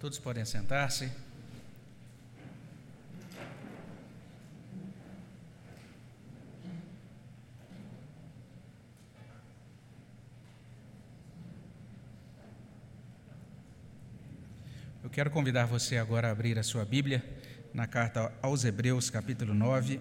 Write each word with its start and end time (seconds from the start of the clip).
Todos 0.00 0.18
podem 0.18 0.46
sentar-se. 0.46 1.12
Eu 15.04 15.10
quero 15.10 15.30
convidar 15.30 15.66
você 15.66 15.98
agora 15.98 16.28
a 16.28 16.30
abrir 16.30 16.58
a 16.58 16.62
sua 16.62 16.86
Bíblia 16.86 17.22
na 17.74 17.86
carta 17.86 18.32
aos 18.40 18.64
Hebreus, 18.64 19.10
capítulo 19.10 19.52
9. 19.52 20.00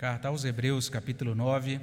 Carta 0.00 0.28
aos 0.28 0.46
Hebreus, 0.46 0.88
capítulo 0.88 1.34
9. 1.34 1.78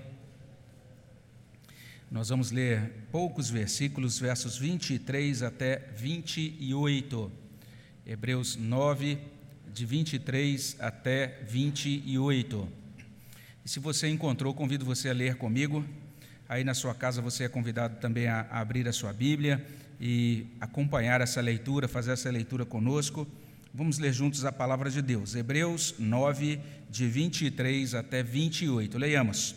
Nós 2.10 2.30
vamos 2.30 2.50
ler 2.50 3.06
poucos 3.12 3.48
versículos, 3.48 4.18
versos 4.18 4.58
23 4.58 5.44
até 5.44 5.78
28. 5.96 7.32
Hebreus 8.08 8.56
9, 8.56 9.20
de 9.72 9.86
23 9.86 10.78
até 10.80 11.44
28. 11.48 12.68
E 13.64 13.70
se 13.70 13.80
você 13.80 14.08
encontrou, 14.10 14.52
convido 14.52 14.84
você 14.84 15.10
a 15.10 15.14
ler 15.14 15.36
comigo. 15.36 15.86
Aí 16.50 16.64
na 16.64 16.74
sua 16.74 16.96
casa 16.96 17.22
você 17.22 17.44
é 17.44 17.48
convidado 17.48 18.00
também 18.00 18.26
a, 18.26 18.48
abrir 18.50 18.88
a 18.88 18.92
sua 18.92 19.14
Bíblia 19.14 19.64
e 20.02 20.48
acompanhar 20.60 21.22
essa 21.22 21.40
leitura, 21.40 21.88
fazer 21.88 22.14
essa 22.14 22.32
leitura 22.32 22.66
conosco. 22.66 23.28
Vamos 23.78 24.00
ler 24.00 24.12
juntos 24.12 24.44
a 24.44 24.52
palavra 24.52 24.90
de 24.90 25.04
Deus. 25.04 25.36
Hebreus 25.36 25.94
9, 26.00 26.60
de 26.90 27.08
23 27.08 27.94
até 27.94 28.24
28. 28.24 28.98
Leiamos. 28.98 29.54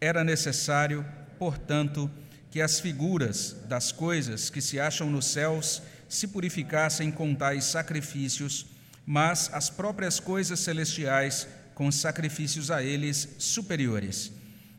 Era 0.00 0.24
necessário, 0.24 1.04
portanto, 1.38 2.10
que 2.50 2.62
as 2.62 2.80
figuras 2.80 3.54
das 3.68 3.92
coisas 3.92 4.48
que 4.48 4.62
se 4.62 4.80
acham 4.80 5.10
nos 5.10 5.26
céus 5.26 5.82
se 6.08 6.26
purificassem 6.28 7.10
com 7.10 7.34
tais 7.34 7.64
sacrifícios, 7.64 8.64
mas 9.04 9.50
as 9.52 9.68
próprias 9.68 10.18
coisas 10.18 10.58
celestiais 10.60 11.46
com 11.74 11.92
sacrifícios 11.92 12.70
a 12.70 12.82
eles 12.82 13.28
superiores. 13.36 14.32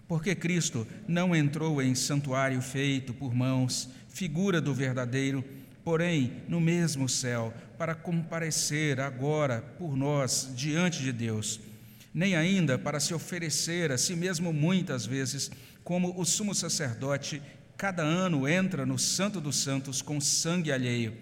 Porque 0.08 0.34
Cristo 0.34 0.88
não 1.08 1.36
entrou 1.36 1.84
em 1.84 1.94
santuário 1.94 2.60
feito 2.64 3.14
por 3.14 3.32
mãos, 3.32 3.90
figura 4.10 4.60
do 4.60 4.74
verdadeiro, 4.74 5.46
porém 5.84 6.44
no 6.48 6.60
mesmo 6.60 7.10
céu, 7.10 7.54
para 7.78 7.96
comparecer 7.96 9.00
agora 9.00 9.62
por 9.78 9.96
nós 9.96 10.52
diante 10.56 11.02
de 11.02 11.12
Deus, 11.12 11.60
nem 12.14 12.36
ainda 12.36 12.78
para 12.78 13.00
se 13.00 13.14
oferecer 13.14 13.92
a 13.92 13.98
si 13.98 14.16
mesmo 14.16 14.54
muitas 14.54 15.06
vezes, 15.06 15.50
como 15.84 16.20
o 16.20 16.26
sumo 16.26 16.54
sacerdote 16.54 17.42
cada 17.78 18.04
ano 18.04 18.48
entra 18.48 18.86
no 18.86 19.00
Santo 19.00 19.42
dos 19.42 19.56
Santos 19.56 20.02
com 20.02 20.22
sangue 20.22 20.72
alheio. 20.72 21.18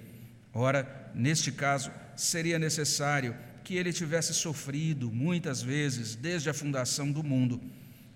Ora, 0.54 1.10
neste 1.16 1.52
caso, 1.52 1.90
seria 2.18 2.60
necessário 2.60 3.36
que 3.64 3.76
ele 3.76 3.94
tivesse 3.94 4.34
sofrido 4.34 5.10
muitas 5.10 5.62
vezes 5.62 6.16
desde 6.16 6.50
a 6.50 6.54
fundação 6.54 7.12
do 7.12 7.24
mundo. 7.24 7.62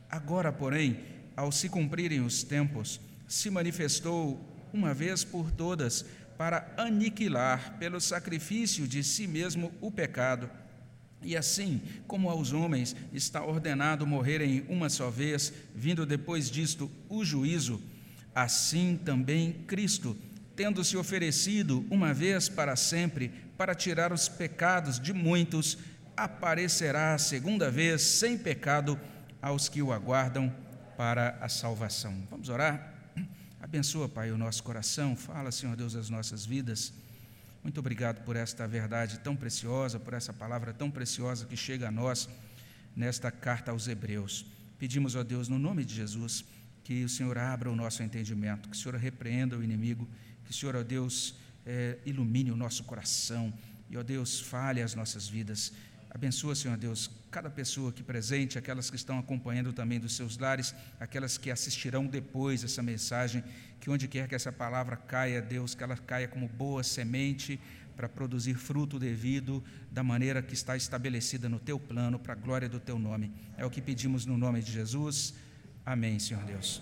Agora, 0.09 0.51
porém, 0.51 0.99
ao 1.37 1.51
se 1.51 1.69
cumprirem 1.69 2.19
os 2.19 2.43
tempos, 2.43 2.99
se 3.27 3.49
manifestou 3.49 4.69
uma 4.73 4.93
vez 4.93 5.23
por 5.23 5.51
todas 5.51 6.05
para 6.37 6.73
aniquilar 6.77 7.77
pelo 7.77 7.99
sacrifício 7.99 8.87
de 8.87 9.03
si 9.03 9.27
mesmo 9.27 9.71
o 9.79 9.91
pecado. 9.91 10.49
E 11.21 11.37
assim 11.37 11.81
como 12.05 12.29
aos 12.29 12.51
homens 12.51 12.95
está 13.13 13.43
ordenado 13.43 14.05
morrerem 14.05 14.65
uma 14.67 14.89
só 14.89 15.09
vez, 15.09 15.53
vindo 15.73 16.05
depois 16.05 16.49
disto 16.49 16.91
o 17.07 17.23
juízo, 17.23 17.81
assim 18.35 18.99
também 19.03 19.53
Cristo, 19.67 20.17
tendo 20.55 20.83
se 20.83 20.97
oferecido 20.97 21.85
uma 21.89 22.13
vez 22.13 22.49
para 22.49 22.75
sempre 22.75 23.31
para 23.57 23.73
tirar 23.73 24.11
os 24.11 24.27
pecados 24.27 24.99
de 24.99 25.13
muitos, 25.13 25.77
aparecerá 26.15 27.13
a 27.13 27.17
segunda 27.17 27.71
vez 27.71 28.01
sem 28.01 28.37
pecado 28.37 28.99
aos 29.41 29.69
que 29.69 29.81
o 29.81 29.91
aguardam 29.91 30.53
para 30.97 31.37
a 31.41 31.49
salvação. 31.49 32.13
Vamos 32.29 32.49
orar? 32.49 32.92
Abençoa, 33.73 34.07
Pai, 34.07 34.31
o 34.31 34.37
nosso 34.37 34.61
coração. 34.61 35.15
Fala, 35.15 35.51
Senhor 35.51 35.75
Deus, 35.75 35.95
as 35.95 36.07
nossas 36.07 36.45
vidas. 36.45 36.93
Muito 37.63 37.79
obrigado 37.79 38.23
por 38.23 38.35
esta 38.35 38.67
verdade 38.67 39.17
tão 39.21 39.35
preciosa, 39.35 39.99
por 39.99 40.13
essa 40.13 40.31
palavra 40.31 40.71
tão 40.71 40.91
preciosa 40.91 41.47
que 41.47 41.57
chega 41.57 41.87
a 41.87 41.91
nós 41.91 42.29
nesta 42.95 43.31
carta 43.31 43.71
aos 43.71 43.87
Hebreus. 43.87 44.45
Pedimos, 44.77 45.15
ó 45.15 45.23
Deus, 45.23 45.49
no 45.49 45.57
nome 45.57 45.83
de 45.83 45.95
Jesus, 45.95 46.45
que 46.83 47.03
o 47.03 47.09
Senhor 47.09 47.35
abra 47.35 47.67
o 47.67 47.75
nosso 47.75 48.03
entendimento, 48.03 48.69
que 48.69 48.75
o 48.75 48.79
Senhor 48.79 48.95
repreenda 48.95 49.57
o 49.57 49.63
inimigo, 49.63 50.07
que 50.45 50.51
o 50.51 50.53
Senhor, 50.53 50.75
ó 50.75 50.83
Deus, 50.83 51.35
é, 51.65 51.97
ilumine 52.05 52.51
o 52.51 52.55
nosso 52.55 52.83
coração 52.83 53.51
e, 53.89 53.97
ó 53.97 54.03
Deus, 54.03 54.39
fale 54.39 54.83
as 54.83 54.93
nossas 54.93 55.27
vidas. 55.27 55.73
Abençoa, 56.13 56.53
Senhor 56.53 56.77
Deus, 56.77 57.09
cada 57.31 57.49
pessoa 57.49 57.89
aqui 57.89 58.03
presente, 58.03 58.59
aquelas 58.59 58.87
que 58.87 58.95
estão 58.95 59.17
acompanhando 59.17 59.73
também 59.73 59.99
dos 59.99 60.15
seus 60.15 60.37
lares, 60.37 60.75
aquelas 60.99 61.39
que 61.39 61.49
assistirão 61.49 62.05
depois 62.05 62.63
essa 62.63 62.83
mensagem, 62.83 63.43
que 63.79 63.89
onde 63.89 64.07
quer 64.07 64.27
que 64.27 64.35
essa 64.35 64.51
palavra 64.51 64.95
caia, 64.95 65.41
Deus, 65.41 65.73
que 65.73 65.83
ela 65.83 65.97
caia 65.97 66.27
como 66.27 66.47
boa 66.47 66.83
semente 66.83 67.59
para 67.95 68.07
produzir 68.07 68.53
fruto 68.53 68.99
devido 68.99 69.63
da 69.91 70.03
maneira 70.03 70.43
que 70.43 70.53
está 70.53 70.77
estabelecida 70.77 71.49
no 71.49 71.59
teu 71.59 71.79
plano, 71.79 72.19
para 72.19 72.33
a 72.33 72.35
glória 72.35 72.69
do 72.69 72.79
teu 72.79 72.99
nome. 72.99 73.31
É 73.57 73.65
o 73.65 73.69
que 73.71 73.81
pedimos 73.81 74.23
no 74.23 74.37
nome 74.37 74.61
de 74.61 74.71
Jesus. 74.71 75.33
Amém, 75.83 76.19
Senhor 76.19 76.43
Deus. 76.43 76.79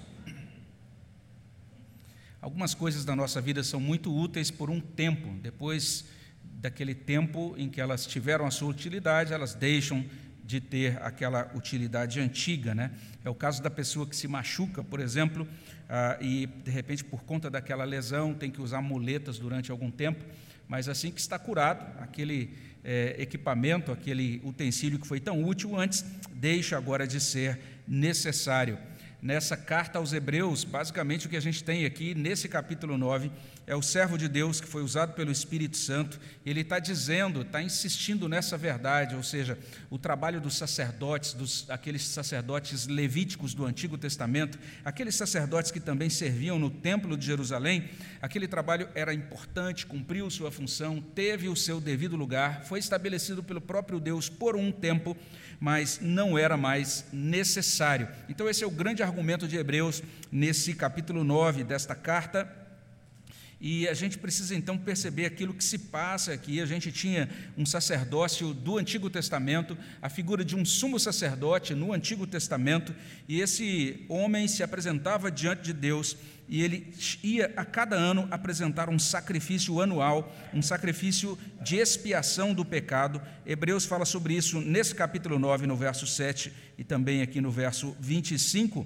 Algumas 2.41 2.73
coisas 2.73 3.05
da 3.05 3.15
nossa 3.15 3.39
vida 3.39 3.63
são 3.63 3.79
muito 3.79 4.13
úteis 4.13 4.51
por 4.51 4.69
um 4.69 4.81
tempo, 4.81 5.39
depois 5.41 6.05
daquele 6.59 6.93
tempo 6.93 7.55
em 7.57 7.69
que 7.69 7.81
elas 7.81 8.05
tiveram 8.05 8.45
a 8.45 8.51
sua 8.51 8.69
utilidade, 8.69 9.33
elas 9.33 9.53
deixam 9.53 10.05
de 10.43 10.59
ter 10.59 11.01
aquela 11.01 11.51
utilidade 11.55 12.19
antiga, 12.19 12.75
né? 12.75 12.91
É 13.23 13.29
o 13.29 13.35
caso 13.35 13.63
da 13.63 13.69
pessoa 13.69 14.05
que 14.05 14.15
se 14.15 14.27
machuca, 14.27 14.83
por 14.83 14.99
exemplo, 14.99 15.47
ah, 15.87 16.17
e 16.19 16.47
de 16.47 16.71
repente 16.71 17.03
por 17.03 17.23
conta 17.23 17.49
daquela 17.49 17.83
lesão 17.83 18.33
tem 18.33 18.51
que 18.51 18.61
usar 18.61 18.81
muletas 18.81 19.39
durante 19.39 19.71
algum 19.71 19.89
tempo, 19.89 20.25
mas 20.67 20.89
assim 20.89 21.11
que 21.11 21.19
está 21.19 21.39
curado, 21.39 21.85
aquele 21.99 22.53
é, 22.83 23.15
equipamento, 23.19 23.91
aquele 23.91 24.41
utensílio 24.43 24.99
que 24.99 25.07
foi 25.07 25.19
tão 25.19 25.43
útil 25.43 25.79
antes, 25.79 26.03
deixa 26.33 26.77
agora 26.77 27.07
de 27.07 27.19
ser 27.19 27.59
necessário 27.87 28.77
nessa 29.21 29.55
carta 29.55 29.99
aos 29.99 30.13
Hebreus, 30.13 30.63
basicamente 30.63 31.27
o 31.27 31.29
que 31.29 31.37
a 31.37 31.41
gente 31.41 31.63
tem 31.63 31.85
aqui 31.85 32.15
nesse 32.15 32.49
capítulo 32.49 32.97
9 32.97 33.31
é 33.67 33.75
o 33.75 33.81
servo 33.81 34.17
de 34.17 34.27
Deus 34.27 34.59
que 34.59 34.67
foi 34.67 34.81
usado 34.81 35.13
pelo 35.13 35.31
Espírito 35.31 35.77
Santo, 35.77 36.19
ele 36.43 36.61
está 36.61 36.79
dizendo, 36.79 37.41
está 37.41 37.61
insistindo 37.61 38.27
nessa 38.27 38.57
verdade, 38.57 39.15
ou 39.15 39.21
seja, 39.21 39.57
o 39.89 39.99
trabalho 39.99 40.41
dos 40.41 40.57
sacerdotes, 40.57 41.33
dos, 41.33 41.69
aqueles 41.69 42.03
sacerdotes 42.03 42.87
levíticos 42.87 43.53
do 43.53 43.63
Antigo 43.63 43.97
Testamento, 43.97 44.57
aqueles 44.83 45.15
sacerdotes 45.15 45.69
que 45.69 45.79
também 45.79 46.09
serviam 46.09 46.57
no 46.57 46.71
Templo 46.71 47.15
de 47.15 47.25
Jerusalém, 47.25 47.89
aquele 48.21 48.47
trabalho 48.47 48.89
era 48.95 49.13
importante, 49.13 49.85
cumpriu 49.85 50.29
sua 50.31 50.51
função, 50.51 50.99
teve 50.99 51.47
o 51.47 51.55
seu 51.55 51.79
devido 51.79 52.15
lugar, 52.15 52.63
foi 52.65 52.79
estabelecido 52.79 53.43
pelo 53.43 53.61
próprio 53.61 53.99
Deus 53.99 54.27
por 54.27 54.55
um 54.55 54.71
tempo, 54.71 55.15
mas 55.61 55.99
não 56.01 56.39
era 56.39 56.57
mais 56.57 57.05
necessário. 57.13 58.07
Então, 58.27 58.49
esse 58.49 58.63
é 58.63 58.67
o 58.67 58.71
grande 58.71 59.03
argumento 59.03 59.47
de 59.47 59.57
Hebreus 59.57 60.01
nesse 60.31 60.73
capítulo 60.73 61.23
9 61.23 61.63
desta 61.63 61.93
carta. 61.93 62.51
E 63.63 63.87
a 63.87 63.93
gente 63.93 64.17
precisa 64.17 64.55
então 64.55 64.75
perceber 64.75 65.27
aquilo 65.27 65.53
que 65.53 65.63
se 65.63 65.77
passa 65.77 66.33
aqui. 66.33 66.59
A 66.59 66.65
gente 66.65 66.91
tinha 66.91 67.29
um 67.55 67.63
sacerdócio 67.63 68.55
do 68.55 68.79
Antigo 68.79 69.07
Testamento, 69.07 69.77
a 70.01 70.09
figura 70.09 70.43
de 70.43 70.55
um 70.55 70.65
sumo 70.65 70.99
sacerdote 70.99 71.75
no 71.75 71.93
Antigo 71.93 72.25
Testamento, 72.25 72.95
e 73.27 73.39
esse 73.39 74.03
homem 74.09 74.47
se 74.47 74.63
apresentava 74.63 75.29
diante 75.29 75.61
de 75.61 75.73
Deus 75.73 76.17
e 76.51 76.61
ele 76.61 76.93
ia 77.23 77.53
a 77.55 77.63
cada 77.63 77.95
ano 77.95 78.27
apresentar 78.29 78.89
um 78.89 78.99
sacrifício 78.99 79.79
anual, 79.79 80.35
um 80.53 80.61
sacrifício 80.61 81.39
de 81.61 81.77
expiação 81.77 82.53
do 82.53 82.65
pecado. 82.65 83.21
Hebreus 83.45 83.85
fala 83.85 84.03
sobre 84.03 84.33
isso 84.33 84.59
nesse 84.59 84.93
capítulo 84.93 85.39
9, 85.39 85.65
no 85.65 85.77
verso 85.77 86.05
7 86.05 86.51
e 86.77 86.83
também 86.83 87.21
aqui 87.21 87.39
no 87.39 87.49
verso 87.49 87.95
25. 88.01 88.85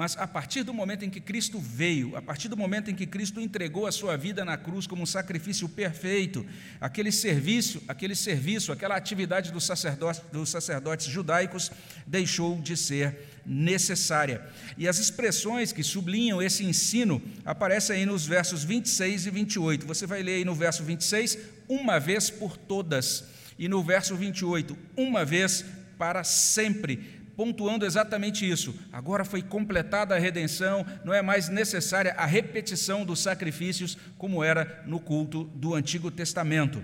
Mas 0.00 0.16
a 0.16 0.26
partir 0.26 0.62
do 0.62 0.72
momento 0.72 1.04
em 1.04 1.10
que 1.10 1.20
Cristo 1.20 1.58
veio, 1.58 2.16
a 2.16 2.22
partir 2.22 2.48
do 2.48 2.56
momento 2.56 2.90
em 2.90 2.94
que 2.94 3.06
Cristo 3.06 3.38
entregou 3.38 3.86
a 3.86 3.92
sua 3.92 4.16
vida 4.16 4.46
na 4.46 4.56
cruz 4.56 4.86
como 4.86 5.02
um 5.02 5.06
sacrifício 5.06 5.68
perfeito, 5.68 6.46
aquele 6.80 7.12
serviço, 7.12 7.82
aquele 7.86 8.14
serviço, 8.14 8.72
aquela 8.72 8.96
atividade 8.96 9.52
dos 9.52 9.64
sacerdotes, 9.64 10.22
dos 10.32 10.48
sacerdotes 10.48 11.06
judaicos 11.06 11.70
deixou 12.06 12.58
de 12.62 12.78
ser 12.78 13.14
necessária. 13.44 14.42
E 14.78 14.88
as 14.88 14.98
expressões 14.98 15.70
que 15.70 15.82
sublinham 15.82 16.40
esse 16.40 16.64
ensino 16.64 17.20
aparecem 17.44 17.96
aí 17.96 18.06
nos 18.06 18.24
versos 18.24 18.64
26 18.64 19.26
e 19.26 19.30
28. 19.30 19.86
Você 19.86 20.06
vai 20.06 20.22
ler 20.22 20.36
aí 20.36 20.46
no 20.46 20.54
verso 20.54 20.82
26, 20.82 21.36
uma 21.68 22.00
vez 22.00 22.30
por 22.30 22.56
todas, 22.56 23.24
e 23.58 23.68
no 23.68 23.82
verso 23.82 24.16
28, 24.16 24.78
uma 24.96 25.26
vez 25.26 25.62
para 25.98 26.24
sempre 26.24 27.19
pontuando 27.36 27.86
exatamente 27.86 28.48
isso. 28.48 28.74
Agora 28.92 29.24
foi 29.24 29.42
completada 29.42 30.14
a 30.14 30.18
redenção, 30.18 30.84
não 31.04 31.14
é 31.14 31.22
mais 31.22 31.48
necessária 31.48 32.14
a 32.16 32.26
repetição 32.26 33.04
dos 33.04 33.20
sacrifícios 33.20 33.96
como 34.18 34.42
era 34.44 34.82
no 34.86 35.00
culto 35.00 35.44
do 35.54 35.74
Antigo 35.74 36.10
Testamento. 36.10 36.82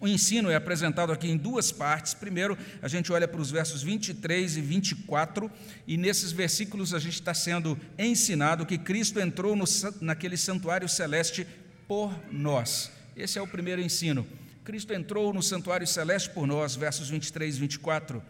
O 0.00 0.06
ensino 0.06 0.48
é 0.48 0.54
apresentado 0.54 1.10
aqui 1.10 1.28
em 1.28 1.36
duas 1.36 1.72
partes. 1.72 2.14
Primeiro, 2.14 2.56
a 2.80 2.86
gente 2.86 3.12
olha 3.12 3.26
para 3.26 3.40
os 3.40 3.50
versos 3.50 3.82
23 3.82 4.56
e 4.56 4.60
24, 4.60 5.50
e 5.88 5.96
nesses 5.96 6.30
versículos 6.30 6.94
a 6.94 7.00
gente 7.00 7.14
está 7.14 7.34
sendo 7.34 7.76
ensinado 7.98 8.64
que 8.64 8.78
Cristo 8.78 9.18
entrou 9.18 9.56
no, 9.56 9.64
naquele 10.00 10.36
santuário 10.36 10.88
celeste 10.88 11.44
por 11.88 12.14
nós. 12.30 12.92
Esse 13.16 13.38
é 13.38 13.42
o 13.42 13.46
primeiro 13.46 13.82
ensino. 13.82 14.24
Cristo 14.62 14.92
entrou 14.92 15.32
no 15.32 15.42
santuário 15.42 15.86
celeste 15.86 16.30
por 16.30 16.46
nós, 16.46 16.76
versos 16.76 17.08
23 17.08 17.56
e 17.56 17.60
24. 17.60 18.22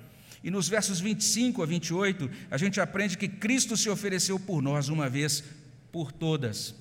E 0.43 0.50
nos 0.50 0.69
versos 0.69 1.00
25 1.00 1.62
a 1.62 1.67
28, 1.67 2.31
a 2.50 2.56
gente 2.56 2.81
aprende 2.81 3.19
que 3.19 3.29
Cristo 3.29 3.76
se 3.76 3.88
ofereceu 3.90 4.38
por 4.38 4.62
nós 4.62 4.88
uma 4.88 5.08
vez 5.08 5.43
por 5.90 6.12
todas. 6.12 6.75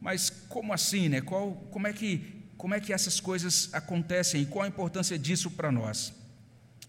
Mas 0.00 0.30
como 0.48 0.72
assim, 0.72 1.08
né? 1.08 1.20
Qual, 1.20 1.52
como 1.70 1.86
é 1.86 1.92
que 1.92 2.36
como 2.56 2.74
é 2.74 2.80
que 2.80 2.92
essas 2.92 3.20
coisas 3.20 3.68
acontecem 3.72 4.42
e 4.42 4.46
qual 4.46 4.64
a 4.64 4.68
importância 4.68 5.18
disso 5.18 5.50
para 5.50 5.70
nós. 5.70 6.12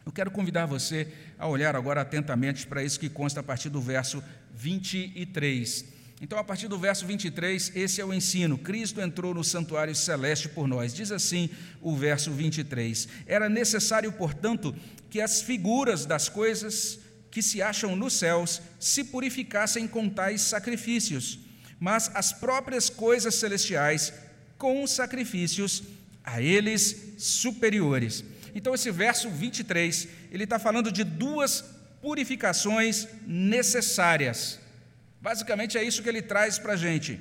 Eu 0.06 0.12
quero 0.12 0.32
convidar 0.32 0.66
você 0.66 1.14
a 1.38 1.48
olhar 1.48 1.76
agora 1.76 2.02
atentamente 2.02 2.66
para 2.66 2.82
isso 2.82 3.00
que 3.00 3.10
consta 3.10 3.42
a 3.42 3.44
partir 3.44 3.70
do 3.70 3.82
verso 3.82 4.24
23. 4.56 5.97
Então, 6.20 6.40
a 6.40 6.44
partir 6.44 6.68
do 6.68 6.80
verso 6.80 7.06
23, 7.06 7.72
esse 7.76 8.02
é 8.02 8.06
o 8.06 8.14
ensino. 8.14 8.58
Cristo 8.58 9.00
entrou 9.00 9.36
no 9.36 9.44
santuário 9.44 9.94
celeste 9.96 10.50
por 10.50 10.68
nós. 10.68 10.94
Diz 10.94 11.12
assim 11.12 11.50
o 11.80 11.96
verso 11.96 12.32
23: 12.32 13.08
Era 13.28 13.48
necessário, 13.48 14.12
portanto, 14.12 14.76
que 15.12 15.22
as 15.22 15.42
figuras 15.42 16.06
das 16.06 16.28
coisas 16.28 17.00
que 17.30 17.42
se 17.44 17.62
acham 17.62 17.96
nos 17.96 18.14
céus 18.14 18.62
se 18.80 19.04
purificassem 19.04 19.88
com 19.88 20.10
tais 20.10 20.42
sacrifícios, 20.42 21.38
mas 21.80 22.10
as 22.16 22.34
próprias 22.34 22.90
coisas 22.90 23.36
celestiais 23.36 24.12
com 24.58 24.88
sacrifícios 24.88 25.84
a 26.24 26.42
eles 26.42 27.14
superiores. 27.20 28.24
Então, 28.56 28.74
esse 28.74 28.90
verso 28.90 29.30
23, 29.30 30.08
ele 30.32 30.46
está 30.46 30.58
falando 30.58 30.92
de 30.92 31.04
duas 31.04 31.64
purificações 32.02 33.08
necessárias. 33.26 34.60
Basicamente 35.22 35.78
é 35.78 35.84
isso 35.84 36.04
que 36.04 36.10
ele 36.10 36.22
traz 36.22 36.60
para 36.60 36.74
a 36.74 36.78
gente. 36.78 37.20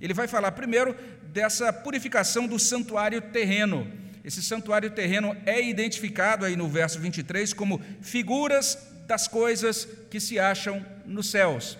Ele 0.00 0.14
vai 0.14 0.26
falar 0.26 0.52
primeiro 0.52 0.96
dessa 1.32 1.72
purificação 1.72 2.46
do 2.46 2.58
santuário 2.58 3.20
terreno. 3.20 3.90
Esse 4.24 4.42
santuário 4.42 4.90
terreno 4.90 5.36
é 5.46 5.62
identificado 5.62 6.44
aí 6.44 6.56
no 6.56 6.68
verso 6.68 6.98
23 6.98 7.52
como 7.52 7.80
figuras 8.00 8.78
das 9.06 9.26
coisas 9.26 9.86
que 10.10 10.20
se 10.20 10.38
acham 10.38 10.84
nos 11.04 11.30
céus. 11.30 11.78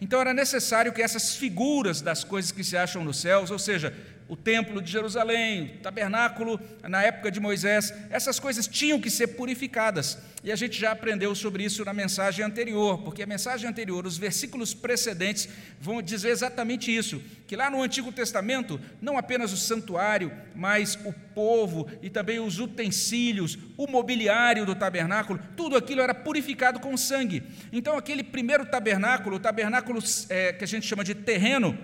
Então 0.00 0.20
era 0.20 0.32
necessário 0.32 0.92
que 0.92 1.02
essas 1.02 1.36
figuras 1.36 2.00
das 2.00 2.24
coisas 2.24 2.50
que 2.50 2.64
se 2.64 2.76
acham 2.76 3.04
nos 3.04 3.20
céus, 3.20 3.50
ou 3.50 3.58
seja, 3.58 3.94
o 4.30 4.36
templo 4.36 4.80
de 4.80 4.88
Jerusalém, 4.88 5.74
o 5.74 5.82
tabernáculo 5.82 6.60
na 6.88 7.02
época 7.02 7.32
de 7.32 7.40
Moisés, 7.40 7.92
essas 8.10 8.38
coisas 8.38 8.68
tinham 8.68 9.00
que 9.00 9.10
ser 9.10 9.26
purificadas. 9.26 10.16
E 10.44 10.52
a 10.52 10.56
gente 10.56 10.80
já 10.80 10.92
aprendeu 10.92 11.34
sobre 11.34 11.64
isso 11.64 11.84
na 11.84 11.92
mensagem 11.92 12.44
anterior, 12.44 13.02
porque 13.02 13.24
a 13.24 13.26
mensagem 13.26 13.68
anterior, 13.68 14.06
os 14.06 14.16
versículos 14.16 14.72
precedentes, 14.72 15.48
vão 15.80 16.00
dizer 16.00 16.28
exatamente 16.28 16.96
isso: 16.96 17.20
que 17.48 17.56
lá 17.56 17.68
no 17.68 17.82
Antigo 17.82 18.12
Testamento, 18.12 18.80
não 19.02 19.18
apenas 19.18 19.52
o 19.52 19.56
santuário, 19.56 20.30
mas 20.54 20.96
o 21.04 21.12
povo 21.34 21.90
e 22.00 22.08
também 22.08 22.38
os 22.38 22.60
utensílios, 22.60 23.58
o 23.76 23.88
mobiliário 23.88 24.64
do 24.64 24.76
tabernáculo, 24.76 25.40
tudo 25.56 25.76
aquilo 25.76 26.02
era 26.02 26.14
purificado 26.14 26.78
com 26.78 26.96
sangue. 26.96 27.42
Então, 27.72 27.98
aquele 27.98 28.22
primeiro 28.22 28.64
tabernáculo, 28.64 29.36
o 29.36 29.40
tabernáculo 29.40 29.98
é, 30.28 30.52
que 30.52 30.62
a 30.62 30.68
gente 30.68 30.86
chama 30.86 31.02
de 31.02 31.16
terreno, 31.16 31.76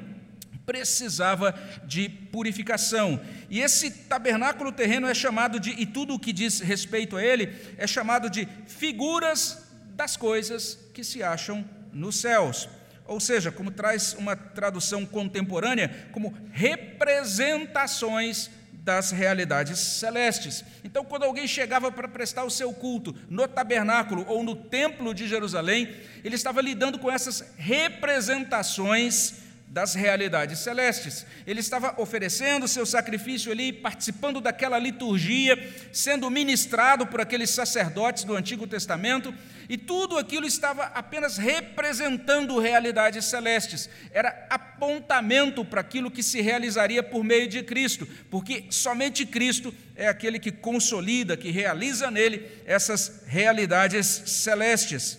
precisava 0.67 1.55
de 1.85 2.09
purificação. 2.09 3.21
E 3.49 3.61
esse 3.61 3.91
tabernáculo 3.91 4.73
terreno 4.73 5.07
é 5.07 5.15
chamado 5.15 5.61
de, 5.61 5.71
e 5.71 5.87
tudo 5.87 6.15
o 6.15 6.19
que 6.19 6.33
diz 6.33 6.61
respeito 6.61 7.17
a 7.17 7.23
ele, 7.23 7.55
é 7.79 7.87
chamado 7.87 8.29
de 8.29 8.49
figuras 8.67 9.65
das 9.95 10.17
coisas 10.17 10.77
que 10.93 11.05
se 11.05 11.23
acham 11.23 11.65
nos 11.93 12.21
céus. 12.21 12.69
Ou 13.07 13.21
seja, 13.21 13.53
como 13.53 13.71
traz 13.71 14.15
uma 14.15 14.35
tradução 14.35 15.07
contemporânea, 15.07 16.09
como 16.11 16.35
representações 16.51 18.51
das 18.73 19.11
realidades 19.11 19.81
celestes. 19.81 20.65
Então, 20.85 21.05
quando 21.05 21.25
alguém 21.25 21.49
chegava 21.49 21.91
para 21.91 22.07
prestar 22.07 22.45
o 22.45 22.51
seu 22.51 22.73
culto 22.73 23.17
no 23.29 23.49
tabernáculo 23.49 24.25
ou 24.29 24.45
no 24.45 24.55
templo 24.55 25.13
de 25.13 25.27
Jerusalém, 25.27 25.93
ele 26.23 26.37
estava 26.37 26.61
lidando 26.61 26.97
com 26.97 27.11
essas 27.11 27.53
representações 27.57 29.46
das 29.69 29.95
realidades 29.95 30.61
celestes. 30.61 31.27
Ele 31.47 31.61
estava 31.61 32.01
oferecendo 32.01 32.69
seu 32.69 32.87
sacrifício 32.87 33.51
ali, 33.53 33.73
participando 33.73 34.41
daquela 34.41 34.79
liturgia, 34.79 35.57
sendo 35.93 36.31
ministrado 36.31 37.07
por 37.07 37.21
aqueles 37.21 37.51
sacerdotes 37.51 38.25
do 38.25 38.37
Antigo 38.37 38.67
Testamento, 38.67 39.35
e 39.69 39.77
tudo 39.77 40.17
aquilo 40.17 40.47
estava 40.47 40.85
apenas 40.85 41.37
representando 41.37 42.59
realidades 42.59 43.25
celestes. 43.25 43.91
Era 44.13 44.47
apontamento 44.49 45.65
para 45.65 45.81
aquilo 45.81 46.11
que 46.11 46.23
se 46.23 46.41
realizaria 46.41 47.03
por 47.03 47.25
meio 47.25 47.49
de 47.49 47.63
Cristo, 47.63 48.09
porque 48.31 48.67
somente 48.71 49.27
Cristo 49.27 49.75
é 49.97 50.07
aquele 50.07 50.39
que 50.39 50.53
consolida, 50.53 51.37
que 51.37 51.51
realiza 51.51 52.11
nele 52.11 52.47
essas 52.65 53.25
realidades 53.27 54.07
celestes. 54.07 55.19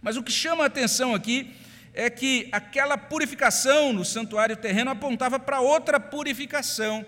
Mas 0.00 0.16
o 0.16 0.22
que 0.22 0.32
chama 0.32 0.64
a 0.64 0.66
atenção 0.66 1.14
aqui 1.14 1.54
é 1.94 2.10
que 2.10 2.48
aquela 2.50 2.98
purificação 2.98 3.92
no 3.92 4.04
santuário 4.04 4.56
terreno 4.56 4.90
apontava 4.90 5.38
para 5.38 5.60
outra 5.60 6.00
purificação, 6.00 7.06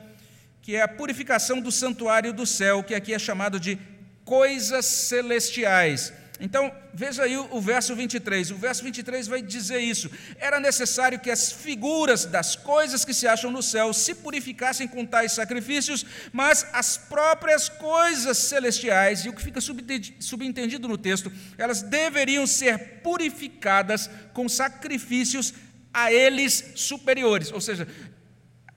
que 0.63 0.77
é 0.77 0.83
a 0.83 0.89
purificação 0.89 1.61
do 1.61 1.73
santuário 1.73 2.33
do 2.33 2.47
céu, 2.47 2.85
que 2.85 2.95
aqui 2.95 3.13
é 3.13 3.19
chamado 3.19 3.59
de 3.59 3.77
coisas 4.25 4.87
celestiais. 4.87 6.13
Então, 6.39 6.71
veja 6.93 7.23
aí 7.23 7.37
o, 7.37 7.61
verso 7.61 7.95
23. 7.95 8.51
O 8.51 8.57
verso 8.57 8.83
23 8.85 9.27
vai 9.27 9.41
dizer 9.41 9.79
isso. 9.79 10.11
Era 10.39 10.61
necessário 10.61 11.19
que 11.19 11.31
as 11.31 11.51
figuras 11.51 12.27
das 12.27 12.55
coisas 12.55 13.05
que 13.05 13.15
se 13.15 13.27
acham 13.27 13.51
no 13.51 13.63
céu 13.63 13.93
se 13.93 14.15
purificassem 14.15 14.87
com 14.87 15.07
tais 15.07 15.33
sacrifícios, 15.33 16.05
mas 16.33 16.67
as 16.73 16.99
próprias 16.99 17.69
coisas 17.69 18.37
celestiais, 18.37 19.25
e 19.25 19.31
o 19.31 19.33
que 19.33 19.43
fica 19.43 19.61
subentendido 19.61 20.87
no 20.87 20.99
texto, 20.99 21.33
elas 21.57 21.81
deveriam 21.81 22.47
ser 22.47 23.01
purificadas 23.03 24.11
com 24.35 24.49
sacrifícios 24.49 25.55
a 25.93 26.13
eles 26.13 26.73
superiores. 26.75 27.51
Ou 27.51 27.61
seja, 27.63 27.89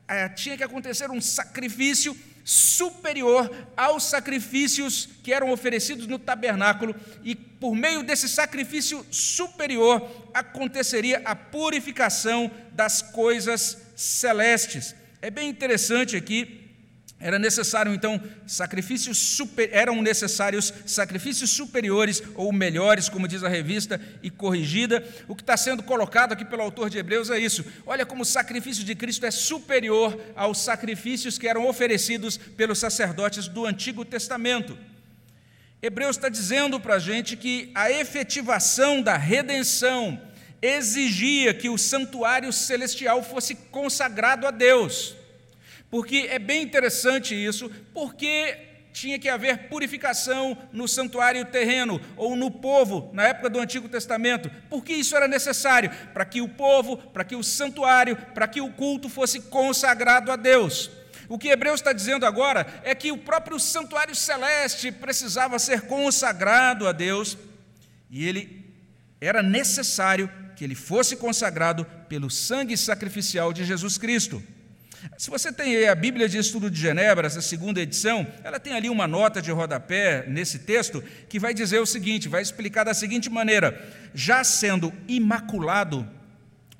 eh, 0.07 0.29
tinha 0.29 0.55
que 0.55 0.63
acontecer 0.63 1.11
um 1.11 1.19
sacrifício 1.19 2.17
superior 2.49 3.47
aos 3.77 4.05
sacrifícios 4.05 5.07
que 5.21 5.31
eram 5.31 5.51
oferecidos 5.51 6.07
no 6.07 6.17
tabernáculo, 6.17 6.95
e 7.23 7.35
por 7.35 7.75
meio 7.75 8.01
desse 8.01 8.27
sacrifício 8.27 9.05
superior 9.11 10.09
aconteceria 10.33 11.21
a 11.25 11.35
purificação 11.35 12.49
das 12.71 13.03
coisas 13.03 13.77
celestes. 13.95 14.95
É 15.21 15.29
bem 15.29 15.47
interessante 15.47 16.15
aqui 16.15 16.68
era 17.21 17.37
necessário 17.37 17.93
então 17.93 18.21
sacrifícios 18.47 19.17
super, 19.17 19.69
eram 19.73 20.01
necessários 20.01 20.73
sacrifícios 20.85 21.49
superiores 21.49 22.23
ou 22.33 22.53
melhores, 22.53 23.09
como 23.09 23.27
diz 23.27 23.43
a 23.43 23.49
revista, 23.49 23.99
e 24.23 24.29
corrigida. 24.29 25.05
O 25.27 25.35
que 25.35 25.43
está 25.43 25.57
sendo 25.57 25.83
colocado 25.83 26.31
aqui 26.31 26.45
pelo 26.45 26.61
autor 26.61 26.89
de 26.89 26.97
Hebreus 26.97 27.29
é 27.29 27.37
isso. 27.37 27.65
Olha 27.85 28.05
como 28.05 28.21
o 28.21 28.25
sacrifício 28.25 28.85
de 28.85 28.95
Cristo 28.95 29.25
é 29.25 29.31
superior 29.31 30.17
aos 30.33 30.59
sacrifícios 30.59 31.37
que 31.37 31.47
eram 31.47 31.67
oferecidos 31.67 32.37
pelos 32.37 32.79
sacerdotes 32.79 33.49
do 33.49 33.65
Antigo 33.65 34.05
Testamento. 34.05 34.77
Hebreus 35.81 36.15
está 36.15 36.29
dizendo 36.29 36.79
para 36.79 36.95
a 36.95 36.99
gente 36.99 37.35
que 37.35 37.69
a 37.75 37.91
efetivação 37.91 39.01
da 39.01 39.17
redenção 39.17 40.21
exigia 40.61 41.53
que 41.53 41.69
o 41.69 41.77
santuário 41.77 42.51
celestial 42.53 43.21
fosse 43.23 43.55
consagrado 43.55 44.47
a 44.47 44.51
Deus. 44.51 45.18
Porque 45.89 46.27
é 46.29 46.37
bem 46.37 46.61
interessante 46.61 47.33
isso, 47.33 47.69
porque 47.93 48.69
tinha 48.91 49.19
que 49.19 49.29
haver 49.29 49.69
purificação 49.69 50.57
no 50.71 50.87
santuário 50.87 51.45
terreno 51.45 52.01
ou 52.17 52.35
no 52.35 52.51
povo 52.51 53.09
na 53.13 53.27
época 53.27 53.49
do 53.49 53.59
Antigo 53.59 53.87
Testamento. 53.87 54.51
Porque 54.69 54.93
isso 54.93 55.15
era 55.15 55.27
necessário 55.27 55.89
para 56.13 56.25
que 56.25 56.41
o 56.41 56.49
povo, 56.49 56.97
para 56.97 57.23
que 57.23 57.35
o 57.35 57.43
santuário, 57.43 58.15
para 58.33 58.47
que 58.47 58.61
o 58.61 58.71
culto 58.71 59.09
fosse 59.09 59.41
consagrado 59.41 60.31
a 60.31 60.35
Deus. 60.35 60.91
O 61.27 61.37
que 61.37 61.49
Hebreus 61.49 61.79
está 61.79 61.93
dizendo 61.93 62.25
agora 62.25 62.65
é 62.83 62.95
que 62.95 63.11
o 63.11 63.17
próprio 63.17 63.59
santuário 63.59 64.15
celeste 64.15 64.91
precisava 64.91 65.59
ser 65.59 65.81
consagrado 65.81 66.87
a 66.87 66.91
Deus 66.91 67.37
e 68.09 68.27
ele 68.27 68.65
era 69.21 69.43
necessário 69.43 70.29
que 70.55 70.63
ele 70.63 70.75
fosse 70.75 71.15
consagrado 71.15 71.85
pelo 72.07 72.29
sangue 72.29 72.75
sacrificial 72.75 73.53
de 73.53 73.63
Jesus 73.63 73.97
Cristo. 73.97 74.41
Se 75.17 75.29
você 75.29 75.51
tem 75.51 75.87
a 75.87 75.95
Bíblia 75.95 76.27
de 76.27 76.37
Estudo 76.37 76.69
de 76.69 76.79
Genebra, 76.79 77.27
essa 77.27 77.41
segunda 77.41 77.81
edição, 77.81 78.27
ela 78.43 78.59
tem 78.59 78.73
ali 78.73 78.89
uma 78.89 79.07
nota 79.07 79.41
de 79.41 79.51
rodapé 79.51 80.25
nesse 80.27 80.59
texto 80.59 81.03
que 81.29 81.39
vai 81.39 81.53
dizer 81.53 81.79
o 81.79 81.85
seguinte: 81.85 82.27
vai 82.27 82.41
explicar 82.41 82.83
da 82.83 82.93
seguinte 82.93 83.29
maneira: 83.29 83.87
já 84.13 84.43
sendo 84.43 84.93
imaculado, 85.07 86.07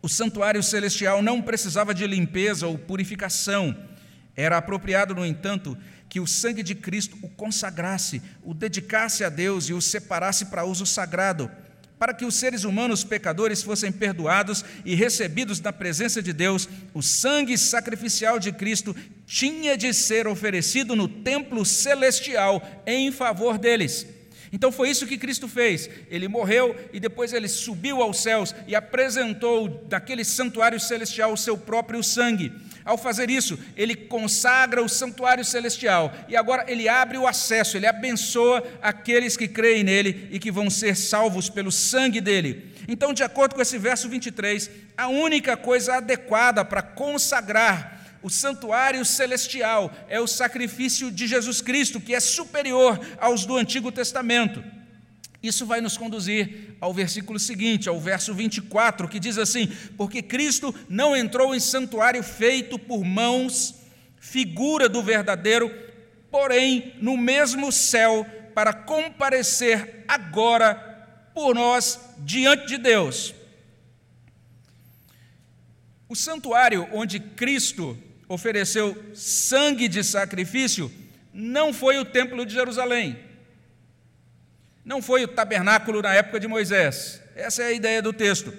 o 0.02 0.10
santuário 0.10 0.62
celestial 0.62 1.22
não 1.22 1.42
precisava 1.42 1.94
de 1.94 2.06
limpeza 2.06 2.68
ou 2.68 2.78
purificação. 2.78 3.76
Era 4.36 4.58
apropriado, 4.58 5.14
no 5.16 5.26
entanto, 5.26 5.78
que 6.08 6.20
o 6.20 6.28
sangue 6.28 6.64
de 6.64 6.76
Cristo 6.76 7.18
o 7.22 7.30
consagrasse, 7.30 8.22
o 8.44 8.54
dedicasse 8.54 9.24
a 9.24 9.30
Deus 9.30 9.70
e 9.70 9.74
o 9.74 9.82
separasse 9.82 10.46
para 10.46 10.66
uso 10.66 10.86
sagrado 10.86 11.50
para 12.00 12.14
que 12.14 12.24
os 12.24 12.36
seres 12.36 12.64
humanos 12.64 13.04
pecadores 13.04 13.62
fossem 13.62 13.92
perdoados 13.92 14.64
e 14.86 14.96
recebidos 14.96 15.60
na 15.60 15.74
presença 15.74 16.22
de 16.22 16.32
Deus, 16.32 16.68
o 16.94 17.04
sangue 17.04 17.58
sacrificial 17.58 18.40
de 18.40 18.54
Cristo 18.54 18.96
tinha 19.28 19.78
de 19.78 19.94
ser 19.94 20.26
oferecido 20.26 20.96
no 20.96 21.10
templo 21.10 21.66
celestial 21.66 22.66
em 22.88 23.12
favor 23.12 23.58
deles. 23.58 24.08
Então 24.52 24.72
foi 24.72 24.90
isso 24.90 25.06
que 25.06 25.18
Cristo 25.18 25.48
fez. 25.48 25.90
Ele 26.10 26.28
morreu 26.28 26.76
e 26.94 27.00
depois 27.00 27.34
ele 27.34 27.48
subiu 27.48 28.02
aos 28.02 28.22
céus 28.22 28.56
e 28.66 28.76
apresentou 28.76 29.86
naquele 29.92 30.24
santuário 30.24 30.80
celestial 30.80 31.34
o 31.34 31.38
seu 31.38 31.58
próprio 31.58 32.02
sangue. 32.02 32.52
Ao 32.90 32.98
fazer 32.98 33.30
isso, 33.30 33.60
ele 33.78 33.96
consagra 33.96 34.82
o 34.84 34.90
santuário 34.90 35.46
celestial 35.46 36.12
e 36.28 36.36
agora 36.36 36.66
ele 36.68 36.90
abre 36.90 37.20
o 37.20 37.28
acesso, 37.28 37.78
ele 37.78 37.86
abençoa 37.86 38.64
aqueles 38.82 39.38
que 39.38 39.48
creem 39.48 39.84
nele 39.84 40.28
e 40.32 40.40
que 40.40 40.50
vão 40.50 40.72
ser 40.72 40.96
salvos 40.96 41.52
pelo 41.52 41.72
sangue 41.72 42.20
dele. 42.20 42.74
Então, 42.88 43.14
de 43.14 43.22
acordo 43.22 43.54
com 43.54 43.62
esse 43.62 43.78
verso 43.78 44.10
23, 44.10 44.72
a 44.98 45.08
única 45.08 45.56
coisa 45.56 45.98
adequada 45.98 46.66
para 46.66 46.82
consagrar 46.82 48.18
o 48.24 48.30
santuário 48.30 49.06
celestial 49.06 49.94
é 50.08 50.20
o 50.20 50.26
sacrifício 50.26 51.12
de 51.12 51.28
Jesus 51.28 51.62
Cristo, 51.62 52.02
que 52.02 52.16
é 52.16 52.20
superior 52.20 53.00
aos 53.20 53.46
do 53.46 53.56
Antigo 53.56 53.92
Testamento. 53.92 54.64
Isso 55.42 55.66
vai 55.66 55.80
nos 55.80 55.98
conduzir 55.98 56.76
ao 56.82 56.94
versículo 56.94 57.40
seguinte, 57.40 57.88
ao 57.88 58.00
verso 58.00 58.34
24, 58.34 59.08
que 59.08 59.20
diz 59.20 59.38
assim: 59.38 59.68
Porque 59.98 60.22
Cristo 60.22 60.76
não 60.90 61.16
entrou 61.16 61.56
em 61.56 61.60
santuário 61.60 62.22
feito 62.22 62.78
por 62.78 63.06
mãos, 63.06 63.76
figura 64.20 64.90
do 64.90 65.02
verdadeiro, 65.02 65.74
porém 66.30 66.94
no 67.02 67.16
mesmo 67.16 67.72
céu, 67.72 68.26
para 68.54 68.74
comparecer 68.74 70.04
agora 70.10 70.76
por 71.34 71.56
nós 71.56 71.98
diante 72.18 72.68
de 72.68 72.78
Deus. 72.78 73.34
O 76.10 76.16
santuário 76.16 76.86
onde 76.92 77.18
Cristo 77.20 77.98
ofereceu 78.28 78.98
sangue 79.14 79.88
de 79.88 80.04
sacrifício 80.04 80.92
não 81.34 81.72
foi 81.72 81.98
o 81.98 82.04
templo 82.04 82.46
de 82.46 82.54
Jerusalém 82.54 83.29
não 84.90 85.04
foi 85.04 85.24
o 85.24 85.28
tabernáculo 85.28 86.02
na 86.02 86.16
época 86.16 86.40
de 86.40 86.48
Moisés. 86.48 87.22
Essa 87.36 87.62
é 87.62 87.68
a 87.68 87.72
ideia 87.72 88.02
do 88.02 88.12
texto. 88.12 88.52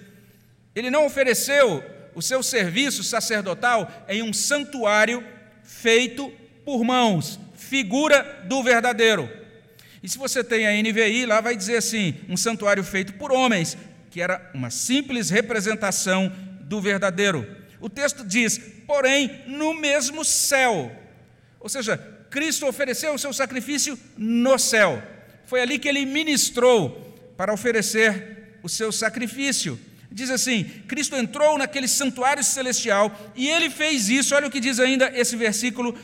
Ele 0.76 0.88
não 0.88 1.04
ofereceu 1.04 1.84
o 2.14 2.22
seu 2.22 2.40
serviço 2.40 3.02
sacerdotal 3.02 3.90
em 4.08 4.22
um 4.22 4.32
santuário 4.32 5.26
feito 5.64 6.32
por 6.64 6.84
mãos, 6.84 7.40
figura 7.56 8.44
do 8.44 8.62
verdadeiro. 8.62 9.28
E 10.00 10.08
se 10.08 10.16
você 10.18 10.44
tem 10.44 10.68
a 10.68 10.80
NVI, 10.80 11.26
lá 11.26 11.40
vai 11.40 11.56
dizer 11.56 11.78
assim: 11.78 12.14
um 12.28 12.37
santuário 12.37 12.84
feito 12.84 13.14
por 13.14 13.32
homens, 13.32 13.76
que 14.08 14.20
era 14.20 14.52
uma 14.54 14.70
simples 14.70 15.30
representação 15.30 16.32
do 16.60 16.80
verdadeiro. 16.80 17.44
O 17.80 17.90
texto 17.90 18.25
diz, 18.25 18.56
porém, 18.87 19.42
no 19.49 19.75
mesmo 19.75 20.25
céu. 20.25 20.92
Ou 21.58 21.68
seja, 21.68 21.96
Cristo 22.30 22.68
ofereceu 22.68 23.12
o 23.14 23.18
seu 23.18 23.32
sacrifício 23.32 23.99
no 24.16 24.56
céu. 24.60 25.02
Foi 25.50 25.61
ali 25.61 25.80
que 25.80 25.88
ele 25.88 26.07
ministrou 26.07 26.80
para 27.37 27.52
oferecer 27.52 28.61
o 28.62 28.69
seu 28.69 28.92
sacrifício. 28.92 29.80
Diz 30.09 30.30
assim: 30.30 30.62
Cristo 30.87 31.16
entrou 31.16 31.59
naquele 31.59 31.88
santuário 31.88 32.45
celestial 32.45 33.33
e 33.35 33.49
ele 33.49 33.69
fez 33.69 34.09
isso, 34.09 34.33
olha 34.33 34.47
o 34.47 34.50
que 34.50 34.61
diz 34.61 34.78
ainda 34.78 35.11
esse 35.12 35.35
versículo, 35.35 35.99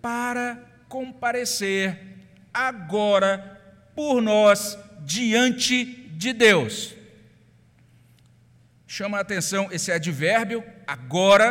para 0.00 0.64
comparecer 0.88 1.98
agora 2.52 3.60
por 3.96 4.22
nós 4.22 4.78
diante 5.00 5.84
de 6.12 6.32
Deus. 6.32 6.94
Chama 8.86 9.18
a 9.18 9.22
atenção 9.22 9.68
esse 9.72 9.90
advérbio, 9.90 10.62
agora, 10.86 11.48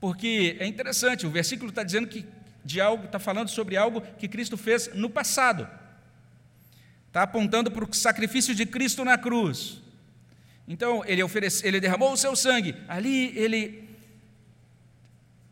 porque 0.00 0.56
é 0.60 0.68
interessante, 0.68 1.26
o 1.26 1.30
versículo 1.30 1.70
está 1.70 1.82
dizendo 1.82 2.06
que 2.06 2.24
de 2.64 2.80
algo, 2.80 3.06
está 3.06 3.18
falando 3.18 3.48
sobre 3.48 3.76
algo 3.76 4.00
que 4.00 4.28
Cristo 4.28 4.56
fez 4.56 4.92
no 4.94 5.08
passado. 5.08 5.68
Está 7.06 7.22
apontando 7.22 7.70
para 7.70 7.84
o 7.84 7.94
sacrifício 7.94 8.54
de 8.54 8.66
Cristo 8.66 9.04
na 9.04 9.16
cruz. 9.16 9.80
Então, 10.66 11.02
ele, 11.06 11.22
oferece, 11.22 11.66
ele 11.66 11.80
derramou 11.80 12.12
o 12.12 12.16
seu 12.16 12.36
sangue, 12.36 12.76
ali 12.86 13.36
ele 13.38 13.88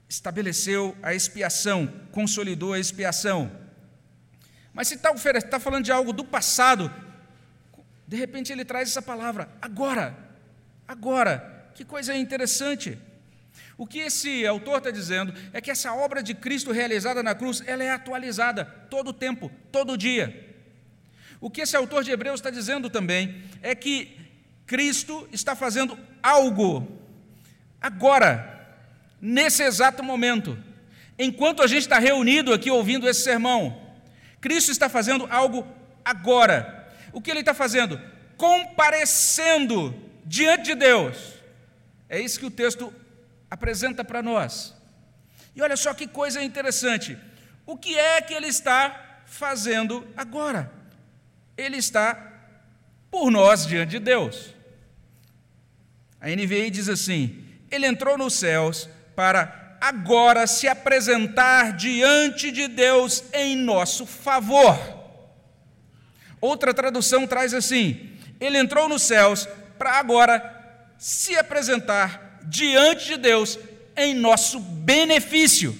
estabeleceu 0.08 0.96
a 1.02 1.14
expiação, 1.14 1.92
consolidou 2.12 2.74
a 2.74 2.78
expiação. 2.78 3.50
Mas 4.72 4.88
se 4.88 4.94
está 4.94 5.12
tá 5.48 5.58
falando 5.58 5.84
de 5.84 5.90
algo 5.90 6.12
do 6.12 6.24
passado, 6.24 6.92
de 8.06 8.16
repente 8.16 8.52
ele 8.52 8.64
traz 8.64 8.90
essa 8.90 9.00
palavra, 9.00 9.48
agora, 9.60 10.16
agora. 10.86 11.70
Que 11.74 11.84
coisa 11.84 12.14
interessante. 12.14 12.98
O 13.78 13.86
que 13.86 13.98
esse 13.98 14.46
autor 14.46 14.78
está 14.78 14.90
dizendo 14.90 15.34
é 15.52 15.60
que 15.60 15.70
essa 15.70 15.92
obra 15.92 16.22
de 16.22 16.34
Cristo 16.34 16.72
realizada 16.72 17.22
na 17.22 17.34
cruz, 17.34 17.62
ela 17.66 17.84
é 17.84 17.90
atualizada 17.90 18.64
todo 18.88 19.08
o 19.08 19.12
tempo, 19.12 19.50
todo 19.70 19.98
dia. 19.98 20.56
O 21.40 21.50
que 21.50 21.60
esse 21.60 21.76
autor 21.76 22.02
de 22.02 22.10
Hebreus 22.10 22.40
está 22.40 22.48
dizendo 22.48 22.88
também 22.88 23.42
é 23.62 23.74
que 23.74 24.16
Cristo 24.66 25.28
está 25.30 25.54
fazendo 25.54 25.98
algo 26.22 27.00
agora, 27.80 28.76
nesse 29.20 29.62
exato 29.62 30.02
momento, 30.02 30.58
enquanto 31.18 31.62
a 31.62 31.66
gente 31.66 31.82
está 31.82 31.98
reunido 31.98 32.52
aqui 32.52 32.70
ouvindo 32.70 33.08
esse 33.08 33.22
sermão. 33.22 33.82
Cristo 34.40 34.70
está 34.70 34.88
fazendo 34.88 35.26
algo 35.30 35.66
agora. 36.04 36.88
O 37.12 37.20
que 37.20 37.30
ele 37.30 37.40
está 37.40 37.52
fazendo? 37.52 38.00
Comparecendo 38.36 39.94
diante 40.24 40.64
de 40.64 40.74
Deus. 40.74 41.34
É 42.08 42.20
isso 42.20 42.38
que 42.38 42.46
o 42.46 42.50
texto 42.50 42.92
apresenta 43.50 44.04
para 44.04 44.22
nós. 44.22 44.74
E 45.54 45.62
olha 45.62 45.76
só 45.76 45.94
que 45.94 46.06
coisa 46.06 46.42
interessante. 46.42 47.18
O 47.64 47.76
que 47.76 47.98
é 47.98 48.20
que 48.20 48.34
ele 48.34 48.46
está 48.46 49.22
fazendo 49.26 50.06
agora? 50.16 50.70
Ele 51.56 51.76
está 51.76 52.14
por 53.10 53.30
nós 53.30 53.66
diante 53.66 53.90
de 53.92 53.98
Deus. 53.98 54.54
A 56.20 56.28
NVI 56.28 56.70
diz 56.70 56.88
assim: 56.88 57.44
Ele 57.70 57.86
entrou 57.86 58.18
nos 58.18 58.34
céus 58.34 58.88
para 59.14 59.78
agora 59.80 60.46
se 60.46 60.68
apresentar 60.68 61.72
diante 61.72 62.50
de 62.50 62.68
Deus 62.68 63.24
em 63.32 63.56
nosso 63.56 64.06
favor. 64.06 64.78
Outra 66.40 66.74
tradução 66.74 67.26
traz 67.26 67.54
assim: 67.54 68.18
Ele 68.38 68.58
entrou 68.58 68.88
nos 68.88 69.02
céus 69.02 69.48
para 69.78 69.98
agora 69.98 70.94
se 70.98 71.36
apresentar 71.36 72.25
diante 72.46 73.06
de 73.06 73.16
Deus 73.16 73.58
em 73.96 74.14
nosso 74.14 74.60
benefício, 74.60 75.76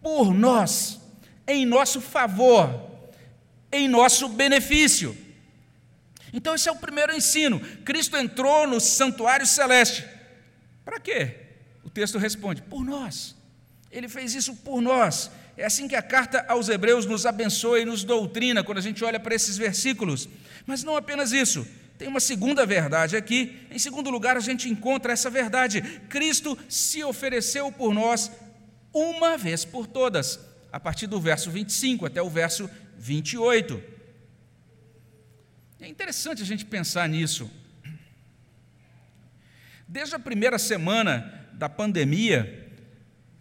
por 0.00 0.34
nós, 0.34 1.00
em 1.46 1.64
nosso 1.64 2.00
favor, 2.00 2.90
em 3.70 3.88
nosso 3.88 4.28
benefício. 4.28 5.16
Então, 6.32 6.54
esse 6.54 6.68
é 6.68 6.72
o 6.72 6.76
primeiro 6.76 7.14
ensino. 7.14 7.60
Cristo 7.84 8.16
entrou 8.16 8.66
no 8.66 8.80
santuário 8.80 9.46
celeste. 9.46 10.04
Para 10.84 10.98
quê? 10.98 11.36
O 11.84 11.90
texto 11.90 12.18
responde: 12.18 12.62
por 12.62 12.84
nós. 12.84 13.36
Ele 13.90 14.08
fez 14.08 14.34
isso 14.34 14.56
por 14.56 14.80
nós. 14.80 15.30
É 15.56 15.66
assim 15.66 15.86
que 15.86 15.94
a 15.94 16.00
carta 16.02 16.44
aos 16.48 16.70
Hebreus 16.70 17.04
nos 17.04 17.26
abençoa 17.26 17.80
e 17.80 17.84
nos 17.84 18.04
doutrina 18.04 18.64
quando 18.64 18.78
a 18.78 18.82
gente 18.82 19.04
olha 19.04 19.20
para 19.20 19.34
esses 19.34 19.58
versículos. 19.58 20.28
Mas 20.64 20.82
não 20.82 20.96
apenas 20.96 21.32
isso. 21.32 21.66
Tem 22.02 22.08
uma 22.08 22.18
segunda 22.18 22.66
verdade 22.66 23.16
aqui. 23.16 23.64
Em 23.70 23.78
segundo 23.78 24.10
lugar, 24.10 24.36
a 24.36 24.40
gente 24.40 24.68
encontra 24.68 25.12
essa 25.12 25.30
verdade: 25.30 25.80
Cristo 26.08 26.58
se 26.68 27.04
ofereceu 27.04 27.70
por 27.70 27.94
nós 27.94 28.28
uma 28.92 29.38
vez 29.38 29.64
por 29.64 29.86
todas, 29.86 30.40
a 30.72 30.80
partir 30.80 31.06
do 31.06 31.20
verso 31.20 31.48
25 31.48 32.04
até 32.04 32.20
o 32.20 32.28
verso 32.28 32.68
28. 32.98 33.80
É 35.78 35.86
interessante 35.86 36.42
a 36.42 36.44
gente 36.44 36.64
pensar 36.64 37.08
nisso. 37.08 37.48
Desde 39.86 40.16
a 40.16 40.18
primeira 40.18 40.58
semana 40.58 41.46
da 41.52 41.68
pandemia, 41.68 42.68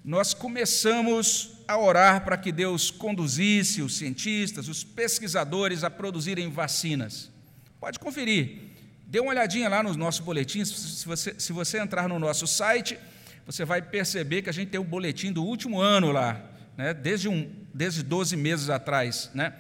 nós 0.06 0.36
começamos 0.36 1.64
a 1.68 1.80
orar 1.80 2.24
para 2.24 2.38
que 2.38 2.52
Deus 2.52 2.92
conduzisse 2.92 3.82
os 3.82 3.98
cientistas, 3.98 4.68
os 4.68 4.84
pesquisadores 4.84 5.84
a 5.84 5.90
produzirem 5.90 6.52
vacinas. 6.52 7.32
Pode 7.82 7.98
conferir. 7.98 8.60
Dê 9.08 9.20
uma 9.20 9.32
olhadinha 9.32 9.68
lá 9.68 9.82
nos 9.82 9.98
nossos 9.98 10.22
boletins. 10.22 10.70
Se 10.70 11.04
você, 11.04 11.34
se 11.36 11.52
você 11.52 11.80
entrar 11.80 12.08
no 12.08 12.20
nosso 12.20 12.46
site, 12.46 12.96
você 13.44 13.66
vai 13.66 13.82
perceber 13.82 14.44
que 14.44 14.52
a 14.52 14.54
gente 14.54 14.70
tem 14.70 14.80
o 14.80 14.84
um 14.84 14.86
boletim 14.86 15.32
do 15.32 15.44
último 15.44 15.82
ano 15.82 16.12
lá, 16.12 16.40
né? 16.78 16.94
desde, 16.94 17.28
um, 17.28 17.52
desde 17.74 18.04
12 18.04 18.38
meses 18.38 18.70
atrás. 18.70 19.32
Né? 19.34 19.56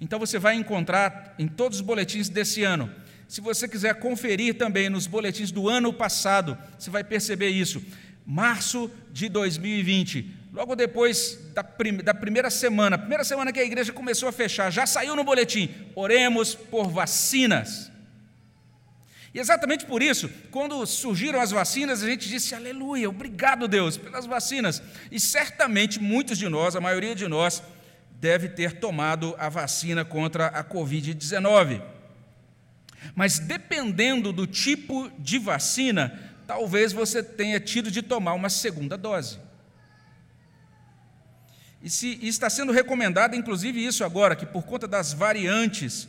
Então 0.00 0.18
você 0.18 0.38
vai 0.38 0.54
encontrar 0.54 1.34
em 1.38 1.46
todos 1.46 1.80
os 1.80 1.84
boletins 1.84 2.30
desse 2.30 2.64
ano. 2.64 2.90
Se 3.28 3.42
você 3.42 3.68
quiser 3.68 3.96
conferir 3.96 4.54
também 4.54 4.88
nos 4.88 5.06
boletins 5.06 5.50
do 5.50 5.68
ano 5.68 5.92
passado, 5.92 6.56
você 6.78 6.88
vai 6.88 7.04
perceber 7.04 7.50
isso. 7.50 7.84
Março 8.24 8.90
de 9.12 9.28
2020, 9.28 10.34
logo 10.56 10.74
depois 10.74 11.38
da, 11.52 11.62
prim 11.62 11.98
da 11.98 12.14
primeira 12.14 12.48
semana, 12.48 12.96
primeira 12.96 13.22
semana 13.22 13.52
que 13.52 13.60
a 13.60 13.64
igreja 13.64 13.92
começou 13.92 14.26
a 14.26 14.32
fechar, 14.32 14.70
já 14.72 14.86
saiu 14.86 15.14
no 15.14 15.22
boletim: 15.22 15.68
oremos 15.94 16.54
por 16.54 16.88
vacinas. 16.88 17.92
E 19.34 19.38
exatamente 19.38 19.84
por 19.84 20.02
isso, 20.02 20.30
quando 20.50 20.86
surgiram 20.86 21.38
as 21.38 21.50
vacinas, 21.50 22.02
a 22.02 22.06
gente 22.06 22.26
disse: 22.26 22.54
Aleluia, 22.54 23.06
obrigado, 23.06 23.68
Deus, 23.68 23.98
pelas 23.98 24.24
vacinas. 24.24 24.82
E 25.12 25.20
certamente 25.20 26.00
muitos 26.00 26.38
de 26.38 26.48
nós, 26.48 26.74
a 26.74 26.80
maioria 26.80 27.14
de 27.14 27.28
nós, 27.28 27.62
deve 28.18 28.48
ter 28.48 28.80
tomado 28.80 29.34
a 29.38 29.50
vacina 29.50 30.06
contra 30.06 30.46
a 30.46 30.64
Covid-19. 30.64 31.82
Mas 33.14 33.38
dependendo 33.38 34.32
do 34.32 34.46
tipo 34.46 35.10
de 35.18 35.38
vacina, 35.38 36.18
talvez 36.46 36.94
você 36.94 37.22
tenha 37.22 37.60
tido 37.60 37.90
de 37.90 38.00
tomar 38.00 38.32
uma 38.32 38.48
segunda 38.48 38.96
dose. 38.96 39.44
E, 41.86 41.88
se, 41.88 42.18
e 42.20 42.26
está 42.26 42.50
sendo 42.50 42.72
recomendado, 42.72 43.36
inclusive, 43.36 43.86
isso 43.86 44.02
agora, 44.02 44.34
que 44.34 44.44
por 44.44 44.64
conta 44.64 44.88
das 44.88 45.12
variantes 45.12 46.08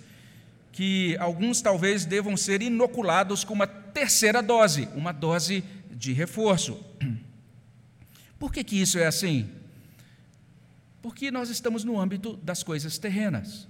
que 0.72 1.16
alguns 1.20 1.62
talvez 1.62 2.04
devam 2.04 2.36
ser 2.36 2.64
inoculados 2.64 3.44
com 3.44 3.54
uma 3.54 3.68
terceira 3.68 4.42
dose, 4.42 4.90
uma 4.96 5.12
dose 5.12 5.64
de 5.92 6.14
reforço. 6.14 6.84
Por 8.40 8.52
que, 8.52 8.64
que 8.64 8.82
isso 8.82 8.98
é 8.98 9.06
assim? 9.06 9.52
Porque 11.00 11.30
nós 11.30 11.48
estamos 11.48 11.84
no 11.84 12.02
âmbito 12.02 12.38
das 12.38 12.64
coisas 12.64 12.98
terrenas. 12.98 13.68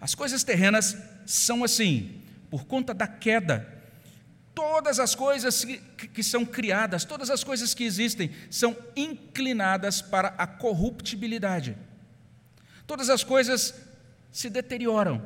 As 0.00 0.14
coisas 0.14 0.42
terrenas 0.44 0.96
são 1.26 1.62
assim, 1.62 2.22
por 2.48 2.64
conta 2.64 2.94
da 2.94 3.06
queda. 3.06 3.83
Todas 4.54 5.00
as 5.00 5.14
coisas 5.14 5.64
que, 5.64 6.22
são 6.22 6.44
criadas, 6.44 7.04
todas 7.04 7.30
as 7.30 7.42
coisas 7.42 7.74
que 7.74 7.84
existem, 7.84 8.30
são 8.50 8.76
inclinadas 8.94 10.00
para 10.00 10.28
a 10.38 10.46
corruptibilidade. 10.46 11.76
Todas 12.86 13.10
as 13.10 13.24
coisas 13.24 13.74
se 14.30 14.48
deterioram, 14.48 15.22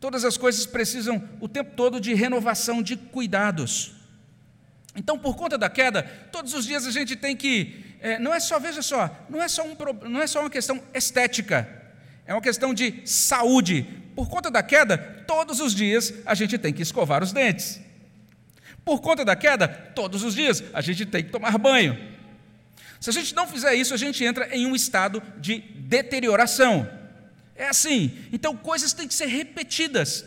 Todas 0.00 0.24
as 0.24 0.38
coisas 0.38 0.64
precisam 0.64 1.22
o 1.40 1.46
tempo 1.46 1.72
todo 1.76 2.00
de 2.00 2.14
renovação, 2.14 2.82
de 2.82 2.96
cuidados. 2.96 3.92
Então, 4.96 5.18
por 5.18 5.36
conta 5.36 5.58
da 5.58 5.68
queda, 5.68 6.02
todos 6.32 6.54
os 6.54 6.64
dias 6.64 6.86
a 6.86 6.90
gente 6.90 7.14
tem 7.14 7.36
que. 7.36 7.84
É, 8.00 8.18
não 8.18 8.32
é 8.32 8.40
só, 8.40 8.58
veja 8.58 8.80
só, 8.80 9.14
não 9.28 9.42
é 9.42 9.46
só, 9.46 9.62
um, 9.62 9.76
não 10.08 10.22
é 10.22 10.26
só 10.26 10.40
uma 10.40 10.48
questão 10.48 10.82
estética, 10.94 11.68
é 12.26 12.32
uma 12.32 12.40
questão 12.40 12.72
de 12.72 13.02
saúde. 13.04 13.86
Por 14.16 14.28
conta 14.28 14.50
da 14.50 14.62
queda, 14.62 14.96
todos 15.26 15.60
os 15.60 15.74
dias 15.74 16.14
a 16.24 16.34
gente 16.34 16.56
tem 16.56 16.72
que 16.72 16.82
escovar 16.82 17.22
os 17.22 17.32
dentes. 17.32 17.78
Por 18.90 19.00
conta 19.00 19.24
da 19.24 19.36
queda, 19.36 19.68
todos 19.68 20.24
os 20.24 20.34
dias 20.34 20.64
a 20.74 20.80
gente 20.80 21.06
tem 21.06 21.22
que 21.22 21.30
tomar 21.30 21.56
banho. 21.58 21.96
Se 22.98 23.08
a 23.08 23.12
gente 23.12 23.32
não 23.36 23.46
fizer 23.46 23.72
isso, 23.72 23.94
a 23.94 23.96
gente 23.96 24.24
entra 24.24 24.48
em 24.52 24.66
um 24.66 24.74
estado 24.74 25.22
de 25.38 25.60
deterioração. 25.76 26.90
É 27.54 27.68
assim. 27.68 28.10
Então, 28.32 28.56
coisas 28.56 28.92
têm 28.92 29.06
que 29.06 29.14
ser 29.14 29.26
repetidas, 29.26 30.24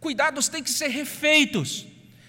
cuidados 0.00 0.48
têm 0.48 0.60
que 0.60 0.70
ser 0.70 0.88
refeitos. 0.88 1.86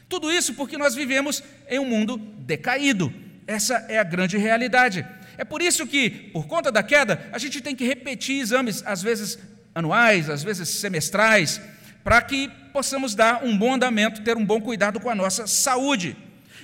Tudo 0.07 0.31
isso 0.31 0.53
porque 0.53 0.77
nós 0.77 0.93
vivemos 0.93 1.41
em 1.67 1.79
um 1.79 1.85
mundo 1.85 2.15
decaído. 2.15 3.11
Essa 3.47 3.83
é 3.89 3.97
a 3.97 4.03
grande 4.03 4.37
realidade. 4.37 5.03
É 5.35 5.43
por 5.43 5.63
isso 5.63 5.87
que, 5.87 6.11
por 6.31 6.45
conta 6.45 6.71
da 6.71 6.83
queda, 6.83 7.27
a 7.31 7.39
gente 7.39 7.59
tem 7.59 7.75
que 7.75 7.87
repetir 7.87 8.39
exames, 8.39 8.83
às 8.85 9.01
vezes 9.01 9.39
anuais, 9.73 10.29
às 10.29 10.43
vezes 10.43 10.69
semestrais, 10.69 11.59
para 12.03 12.21
que 12.21 12.49
possamos 12.73 13.15
dar 13.15 13.43
um 13.43 13.57
bom 13.57 13.73
andamento, 13.73 14.23
ter 14.23 14.37
um 14.37 14.45
bom 14.45 14.61
cuidado 14.61 14.99
com 14.99 15.09
a 15.09 15.15
nossa 15.15 15.45
saúde. 15.47 16.15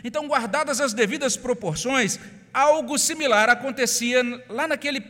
Então, 0.04 0.28
guardadas 0.28 0.80
as 0.80 0.94
devidas 0.94 1.36
proporções, 1.36 2.20
algo 2.54 2.98
similar 2.98 3.50
acontecia 3.50 4.24
lá 4.50 4.68
naquele 4.68 5.04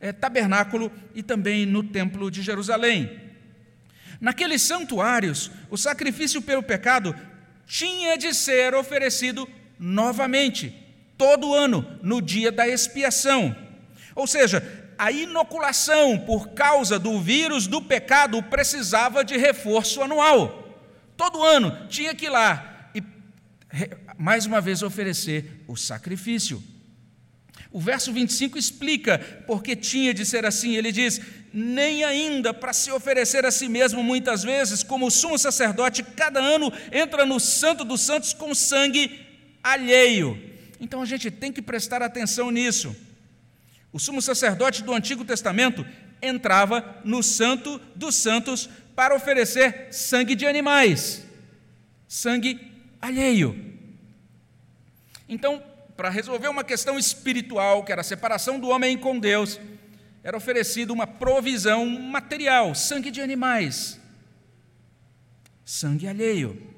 é, 0.00 0.12
tabernáculo 0.12 0.90
e 1.14 1.22
também 1.22 1.66
no 1.66 1.82
templo 1.82 2.30
de 2.30 2.42
Jerusalém. 2.42 3.20
Naqueles 4.20 4.62
santuários, 4.62 5.50
o 5.70 5.76
sacrifício 5.76 6.40
pelo 6.40 6.62
pecado 6.62 7.14
tinha 7.66 8.16
de 8.16 8.32
ser 8.32 8.74
oferecido 8.74 9.48
novamente, 9.78 10.74
todo 11.18 11.54
ano, 11.54 11.98
no 12.02 12.22
dia 12.22 12.50
da 12.50 12.66
expiação. 12.66 13.54
Ou 14.14 14.26
seja, 14.26 14.85
a 14.98 15.10
inoculação 15.10 16.18
por 16.18 16.48
causa 16.50 16.98
do 16.98 17.20
vírus 17.20 17.66
do 17.66 17.82
pecado 17.82 18.42
precisava 18.42 19.24
de 19.24 19.36
reforço 19.36 20.02
anual. 20.02 20.76
Todo 21.16 21.42
ano 21.42 21.86
tinha 21.88 22.14
que 22.14 22.26
ir 22.26 22.30
lá 22.30 22.90
e 22.94 23.02
mais 24.18 24.46
uma 24.46 24.60
vez 24.60 24.82
oferecer 24.82 25.62
o 25.66 25.76
sacrifício. 25.76 26.62
O 27.70 27.80
verso 27.80 28.12
25 28.12 28.56
explica 28.56 29.18
porque 29.46 29.76
tinha 29.76 30.14
de 30.14 30.24
ser 30.24 30.46
assim. 30.46 30.76
Ele 30.76 30.90
diz: 30.90 31.20
Nem 31.52 32.04
ainda 32.04 32.54
para 32.54 32.72
se 32.72 32.90
oferecer 32.90 33.44
a 33.44 33.50
si 33.50 33.68
mesmo 33.68 34.02
muitas 34.02 34.42
vezes, 34.42 34.82
como 34.82 35.10
sumo 35.10 35.38
sacerdote, 35.38 36.02
cada 36.02 36.40
ano 36.40 36.72
entra 36.90 37.26
no 37.26 37.38
Santo 37.38 37.84
dos 37.84 38.00
Santos 38.00 38.32
com 38.32 38.54
sangue 38.54 39.20
alheio. 39.62 40.40
Então 40.80 41.02
a 41.02 41.06
gente 41.06 41.30
tem 41.30 41.52
que 41.52 41.60
prestar 41.60 42.02
atenção 42.02 42.50
nisso. 42.50 42.94
O 43.92 43.98
sumo 43.98 44.20
sacerdote 44.20 44.82
do 44.82 44.92
Antigo 44.92 45.24
Testamento 45.24 45.86
entrava 46.20 47.00
no 47.04 47.22
Santo 47.22 47.80
dos 47.94 48.14
Santos 48.14 48.68
para 48.94 49.14
oferecer 49.14 49.88
sangue 49.92 50.34
de 50.34 50.46
animais, 50.46 51.24
sangue 52.08 52.72
alheio. 53.00 53.74
Então, 55.28 55.62
para 55.96 56.08
resolver 56.08 56.48
uma 56.48 56.64
questão 56.64 56.98
espiritual, 56.98 57.84
que 57.84 57.92
era 57.92 58.00
a 58.00 58.04
separação 58.04 58.58
do 58.58 58.68
homem 58.68 58.96
com 58.96 59.18
Deus, 59.18 59.58
era 60.22 60.36
oferecido 60.36 60.92
uma 60.92 61.06
provisão 61.06 61.86
material, 61.86 62.74
sangue 62.74 63.10
de 63.10 63.20
animais, 63.20 64.00
sangue 65.64 66.06
alheio. 66.06 66.74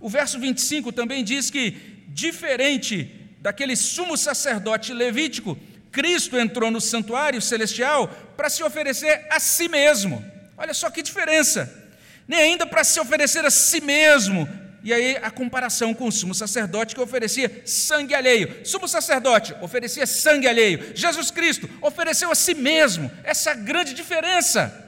O 0.00 0.08
verso 0.08 0.38
25 0.38 0.92
também 0.92 1.24
diz 1.24 1.50
que, 1.50 1.72
diferente 2.08 3.14
daquele 3.40 3.76
sumo 3.76 4.16
sacerdote 4.16 4.92
levítico, 4.92 5.58
Cristo 5.90 6.38
entrou 6.38 6.70
no 6.70 6.80
santuário 6.80 7.40
celestial 7.40 8.08
para 8.36 8.48
se 8.48 8.62
oferecer 8.62 9.26
a 9.30 9.40
si 9.40 9.68
mesmo. 9.68 10.24
Olha 10.56 10.74
só 10.74 10.90
que 10.90 11.02
diferença! 11.02 11.86
Nem 12.26 12.40
ainda 12.40 12.66
para 12.66 12.84
se 12.84 13.00
oferecer 13.00 13.44
a 13.46 13.50
si 13.50 13.80
mesmo, 13.80 14.46
e 14.82 14.92
aí 14.92 15.16
a 15.22 15.30
comparação 15.30 15.92
com 15.94 16.06
o 16.06 16.12
sumo 16.12 16.34
sacerdote 16.34 16.94
que 16.94 17.00
oferecia 17.00 17.62
sangue 17.64 18.14
alheio. 18.14 18.66
Sumo 18.66 18.86
sacerdote 18.86 19.54
oferecia 19.60 20.06
sangue 20.06 20.46
alheio. 20.46 20.92
Jesus 20.94 21.30
Cristo 21.30 21.68
ofereceu 21.80 22.30
a 22.30 22.34
si 22.34 22.54
mesmo. 22.54 23.10
Essa 23.24 23.54
grande 23.54 23.94
diferença. 23.94 24.86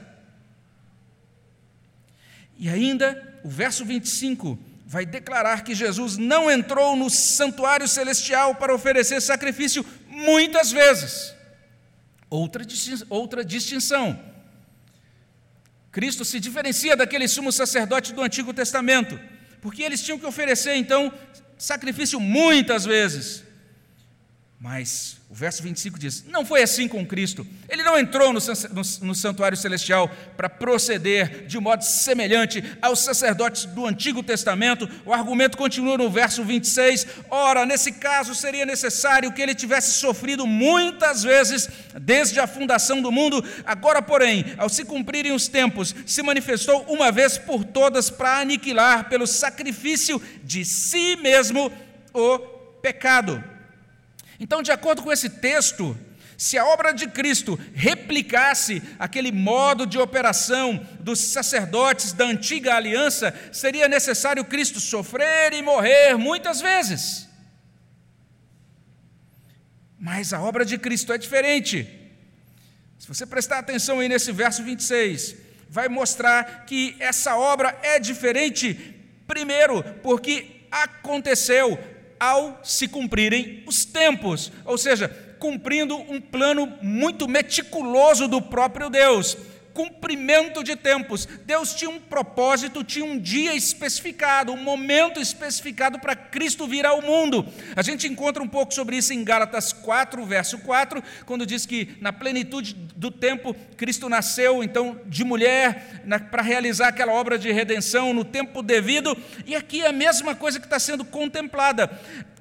E 2.57 2.69
ainda 2.69 3.39
o 3.43 3.49
verso 3.49 3.83
25 3.83 4.57
vai 4.85 5.05
declarar 5.05 5.63
que 5.63 5.73
Jesus 5.73 6.17
não 6.17 6.49
entrou 6.49 6.95
no 6.95 7.09
santuário 7.09 7.87
celestial 7.87 8.55
para 8.55 8.73
oferecer 8.73 9.21
sacrifício 9.21 9.85
muitas 10.21 10.71
vezes. 10.71 11.33
Outra, 12.29 12.63
outra 13.09 13.43
distinção. 13.43 14.17
Cristo 15.91 16.23
se 16.23 16.39
diferencia 16.39 16.95
daquele 16.95 17.27
sumo 17.27 17.51
sacerdote 17.51 18.13
do 18.13 18.21
Antigo 18.21 18.53
Testamento 18.53 19.19
porque 19.61 19.83
eles 19.83 20.03
tinham 20.03 20.17
que 20.17 20.25
oferecer 20.25 20.75
então 20.75 21.13
sacrifício 21.57 22.19
muitas 22.19 22.83
vezes. 22.83 23.43
Mas 24.63 25.17
o 25.27 25.33
verso 25.33 25.63
25 25.63 25.97
diz: 25.97 26.23
não 26.27 26.45
foi 26.45 26.61
assim 26.61 26.87
com 26.87 27.03
Cristo. 27.03 27.47
Ele 27.67 27.81
não 27.81 27.97
entrou 27.97 28.31
no, 28.31 29.15
santuário 29.15 29.57
celestial 29.57 30.07
para 30.37 30.47
proceder 30.47 31.47
de 31.47 31.57
modo 31.59 31.83
semelhante 31.83 32.63
aos 32.79 32.99
sacerdotes 32.99 33.65
do 33.65 33.87
Antigo 33.87 34.21
Testamento. 34.21 34.87
O 35.03 35.11
argumento 35.11 35.57
continua 35.57 35.97
no 35.97 36.11
verso 36.11 36.43
26. 36.43 37.07
Ora, 37.31 37.65
nesse 37.65 37.93
caso 37.93 38.35
seria 38.35 38.63
necessário 38.63 39.33
que 39.33 39.41
ele 39.41 39.55
tivesse 39.55 39.93
sofrido 39.93 40.45
muitas 40.45 41.23
vezes 41.23 41.67
desde 41.99 42.39
a 42.39 42.45
fundação 42.45 43.01
do 43.01 43.11
mundo. 43.11 43.43
Agora, 43.65 43.99
porém, 43.99 44.45
ao 44.59 44.69
se 44.69 44.85
cumprirem 44.85 45.31
os 45.31 45.47
tempos, 45.47 45.95
se 46.05 46.21
manifestou 46.21 46.85
uma 46.87 47.11
vez 47.11 47.35
por 47.35 47.65
todas 47.65 48.11
para 48.11 48.41
aniquilar 48.41 49.09
pelo 49.09 49.25
sacrifício 49.25 50.21
de 50.43 50.63
si 50.63 51.15
mesmo 51.15 51.71
o 52.13 52.37
pecado. 52.79 53.50
Então, 54.41 54.63
de 54.63 54.71
acordo 54.71 55.03
com 55.03 55.11
esse 55.11 55.29
texto, 55.29 55.95
se 56.35 56.57
a 56.57 56.65
obra 56.65 56.91
de 56.91 57.07
Cristo 57.07 57.59
replicasse 57.75 58.81
aquele 58.97 59.31
modo 59.31 59.85
de 59.85 59.99
operação 59.99 60.83
dos 60.99 61.19
sacerdotes 61.19 62.11
da 62.11 62.25
antiga 62.25 62.73
aliança, 62.73 63.35
seria 63.51 63.87
necessário 63.87 64.43
Cristo 64.43 64.79
sofrer 64.79 65.53
e 65.53 65.61
morrer 65.61 66.17
muitas 66.17 66.59
vezes. 66.59 67.29
Mas 69.99 70.33
a 70.33 70.41
obra 70.41 70.65
de 70.65 70.79
Cristo 70.79 71.13
é 71.13 71.19
diferente. 71.19 71.87
Se 72.97 73.07
você 73.07 73.27
prestar 73.27 73.59
atenção 73.59 73.99
aí 73.99 74.09
nesse 74.09 74.31
verso 74.31 74.63
26, 74.63 75.35
vai 75.69 75.87
mostrar 75.87 76.65
que 76.65 76.95
essa 76.99 77.35
obra 77.35 77.77
é 77.83 77.99
diferente, 77.99 78.73
primeiro, 79.27 79.83
porque 80.01 80.61
aconteceu 80.71 81.77
ao 82.21 82.59
se 82.63 82.87
cumprirem 82.87 83.63
os 83.65 83.83
tempos, 83.83 84.51
ou 84.63 84.77
seja, 84.77 85.09
cumprindo 85.39 85.97
um 85.97 86.21
plano 86.21 86.71
muito 86.83 87.27
meticuloso 87.27 88.27
do 88.27 88.39
próprio 88.39 88.91
Deus 88.91 89.35
cumprimento 89.73 90.63
de 90.63 90.75
tempos. 90.75 91.25
Deus 91.45 91.73
tinha 91.73 91.89
um 91.89 91.99
propósito, 91.99 92.83
tinha 92.83 93.05
um 93.05 93.17
dia 93.17 93.55
especificado, 93.55 94.51
um 94.51 94.63
momento 94.63 95.19
especificado 95.19 95.99
para 95.99 96.15
Cristo 96.15 96.67
vir 96.67 96.85
ao 96.85 97.01
mundo. 97.01 97.45
A 97.75 97.81
gente 97.81 98.07
encontra 98.07 98.41
um 98.41 98.47
pouco 98.47 98.73
sobre 98.73 98.97
isso 98.97 99.13
em 99.13 99.23
Gálatas 99.23 99.73
4, 99.73 100.25
verso 100.25 100.59
4, 100.59 101.03
quando 101.25 101.45
diz 101.45 101.65
que 101.65 101.95
na 101.99 102.13
plenitude 102.13 102.73
do 102.73 103.09
tempo 103.11 103.55
Cristo 103.77 104.09
nasceu, 104.09 104.63
então, 104.63 104.99
de 105.05 105.23
mulher, 105.23 106.03
para 106.29 106.41
realizar 106.41 106.89
aquela 106.89 107.13
obra 107.13 107.37
de 107.37 107.51
redenção 107.51 108.13
no 108.13 108.23
tempo 108.23 108.61
devido. 108.61 109.17
E 109.45 109.55
aqui 109.55 109.81
é 109.81 109.87
a 109.87 109.93
mesma 109.93 110.35
coisa 110.35 110.59
que 110.59 110.65
está 110.65 110.79
sendo 110.79 111.03
contemplada. 111.05 111.89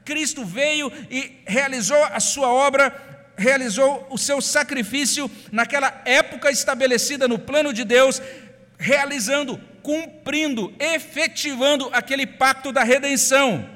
Cristo 0.05 0.45
veio 0.45 0.91
e 1.11 1.41
realizou 1.47 2.03
a 2.05 2.19
sua 2.19 2.49
obra 2.49 3.10
realizou 3.41 4.07
o 4.11 4.19
seu 4.19 4.41
sacrifício 4.43 5.31
naquela 5.51 6.03
época 6.05 6.51
estabelecida 6.51 7.27
no 7.27 7.39
plano 7.39 7.73
de 7.73 7.85
Deus, 7.85 8.21
realizando, 8.79 9.59
cumprindo, 9.83 10.75
efetivando 10.79 11.89
aquele 11.91 12.27
pacto 12.27 12.71
da 12.71 12.85
redenção. 12.85 13.69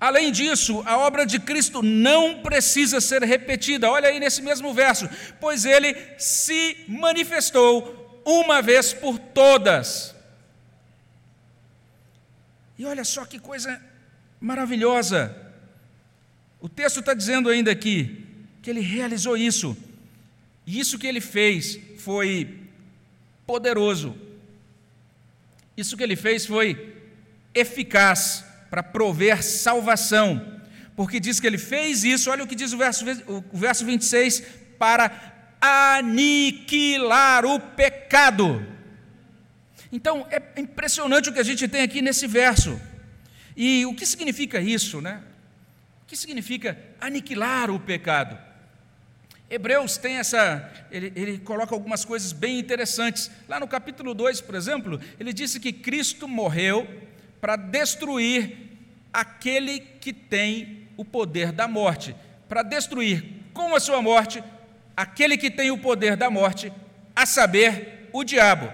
Além 0.00 0.30
disso, 0.30 0.84
a 0.86 0.96
obra 0.98 1.26
de 1.26 1.40
Cristo 1.40 1.82
não 1.82 2.40
precisa 2.40 3.00
ser 3.00 3.24
repetida. 3.24 3.90
Olha 3.90 4.08
aí 4.08 4.20
nesse 4.20 4.40
mesmo 4.40 4.72
verso, 4.72 5.08
pois 5.40 5.64
ele 5.64 5.96
se 6.16 6.84
manifestou 6.86 8.22
uma 8.24 8.62
vez 8.62 8.92
por 8.92 9.18
todas. 9.18 10.14
E 12.78 12.86
olha 12.86 13.02
só 13.02 13.24
que 13.24 13.40
coisa 13.40 13.82
maravilhosa. 14.40 15.34
O 16.60 16.68
texto 16.68 17.00
está 17.00 17.14
dizendo 17.14 17.48
ainda 17.48 17.72
aqui: 17.72 18.27
que 18.62 18.70
ele 18.70 18.80
realizou 18.80 19.36
isso. 19.36 19.76
E 20.66 20.78
isso 20.78 20.98
que 20.98 21.06
ele 21.06 21.20
fez 21.20 21.78
foi 21.98 22.58
poderoso. 23.46 24.16
Isso 25.76 25.96
que 25.96 26.02
ele 26.02 26.16
fez 26.16 26.44
foi 26.44 26.94
eficaz 27.54 28.44
para 28.68 28.82
prover 28.82 29.42
salvação. 29.42 30.60
Porque 30.96 31.20
diz 31.20 31.38
que 31.38 31.46
ele 31.46 31.58
fez 31.58 32.04
isso, 32.04 32.30
olha 32.30 32.44
o 32.44 32.46
que 32.46 32.54
diz 32.54 32.72
o 32.72 32.78
verso, 32.78 33.04
o 33.52 33.56
verso 33.56 33.84
26, 33.84 34.42
para 34.78 35.54
aniquilar 35.60 37.44
o 37.44 37.60
pecado. 37.60 38.66
Então, 39.90 40.26
é 40.30 40.60
impressionante 40.60 41.30
o 41.30 41.32
que 41.32 41.38
a 41.38 41.44
gente 41.44 41.66
tem 41.66 41.82
aqui 41.82 42.02
nesse 42.02 42.26
verso. 42.26 42.78
E 43.56 43.86
o 43.86 43.94
que 43.94 44.04
significa 44.04 44.60
isso, 44.60 45.00
né? 45.00 45.22
O 46.02 46.06
que 46.06 46.16
significa 46.16 46.78
aniquilar 47.00 47.70
o 47.70 47.80
pecado? 47.80 48.47
Hebreus 49.50 49.96
tem 49.96 50.16
essa, 50.16 50.70
ele, 50.90 51.10
ele, 51.16 51.38
coloca 51.38 51.74
algumas 51.74 52.04
coisas 52.04 52.32
bem 52.32 52.58
interessantes. 52.58 53.30
Lá 53.48 53.58
no 53.58 53.66
capítulo 53.66 54.12
2, 54.12 54.42
por 54.42 54.54
exemplo, 54.54 55.00
ele 55.18 55.32
disse 55.32 55.58
que 55.58 55.72
Cristo 55.72 56.28
morreu 56.28 56.86
para 57.40 57.56
destruir 57.56 58.68
aquele 59.10 59.80
que 59.80 60.12
tem 60.12 60.88
o 60.98 61.04
poder 61.04 61.50
da 61.50 61.66
morte, 61.66 62.14
para 62.46 62.62
destruir 62.62 63.24
com 63.54 63.74
a 63.74 63.80
sua 63.80 64.02
morte 64.02 64.44
aquele 64.94 65.38
que 65.38 65.50
tem 65.50 65.70
o 65.70 65.78
poder 65.78 66.14
da 66.16 66.28
morte, 66.28 66.70
a 67.16 67.24
saber, 67.24 68.10
o 68.12 68.24
diabo. 68.24 68.70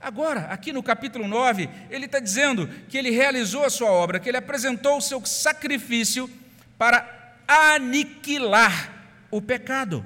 Agora, 0.00 0.46
aqui 0.46 0.72
no 0.72 0.82
capítulo 0.82 1.28
9, 1.28 1.68
ele 1.90 2.06
está 2.06 2.18
dizendo 2.18 2.66
que 2.88 2.96
ele 2.96 3.10
realizou 3.10 3.64
a 3.64 3.70
sua 3.70 3.90
obra, 3.90 4.18
que 4.18 4.28
ele 4.28 4.38
apresentou 4.38 4.96
o 4.96 5.02
seu 5.02 5.24
sacrifício 5.26 6.30
para 6.78 7.34
aniquilar 7.46 8.99
o 9.30 9.40
pecado. 9.40 10.04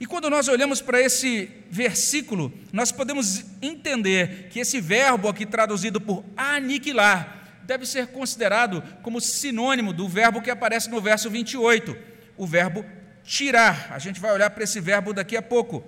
E 0.00 0.06
quando 0.06 0.28
nós 0.28 0.48
olhamos 0.48 0.80
para 0.80 1.00
esse 1.00 1.50
versículo, 1.70 2.52
nós 2.72 2.90
podemos 2.90 3.44
entender 3.62 4.48
que 4.50 4.58
esse 4.58 4.80
verbo 4.80 5.28
aqui 5.28 5.46
traduzido 5.46 6.00
por 6.00 6.24
aniquilar 6.36 7.60
deve 7.62 7.86
ser 7.86 8.08
considerado 8.08 8.82
como 9.02 9.20
sinônimo 9.20 9.92
do 9.92 10.08
verbo 10.08 10.42
que 10.42 10.50
aparece 10.50 10.90
no 10.90 11.00
verso 11.00 11.30
28, 11.30 11.96
o 12.36 12.46
verbo 12.46 12.84
tirar. 13.24 13.88
A 13.90 13.98
gente 13.98 14.20
vai 14.20 14.32
olhar 14.32 14.50
para 14.50 14.64
esse 14.64 14.80
verbo 14.80 15.12
daqui 15.12 15.36
a 15.36 15.42
pouco. 15.42 15.84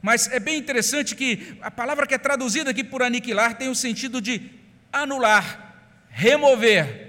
Mas 0.00 0.30
é 0.32 0.40
bem 0.40 0.56
interessante 0.56 1.14
que 1.14 1.58
a 1.60 1.70
palavra 1.70 2.06
que 2.06 2.14
é 2.14 2.18
traduzida 2.18 2.70
aqui 2.70 2.82
por 2.82 3.02
aniquilar 3.02 3.58
tem 3.58 3.68
o 3.68 3.74
sentido 3.74 4.20
de 4.20 4.50
anular, 4.92 5.74
remover. 6.08 7.08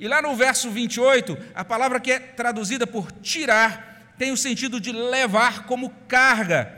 E 0.00 0.08
lá 0.08 0.22
no 0.22 0.34
verso 0.34 0.70
28, 0.70 1.36
a 1.54 1.64
palavra 1.64 2.00
que 2.00 2.10
é 2.10 2.18
traduzida 2.18 2.86
por 2.86 3.12
tirar 3.12 3.91
tem 4.22 4.30
o 4.30 4.36
sentido 4.36 4.80
de 4.80 4.92
levar 4.92 5.64
como 5.64 5.90
carga. 6.06 6.72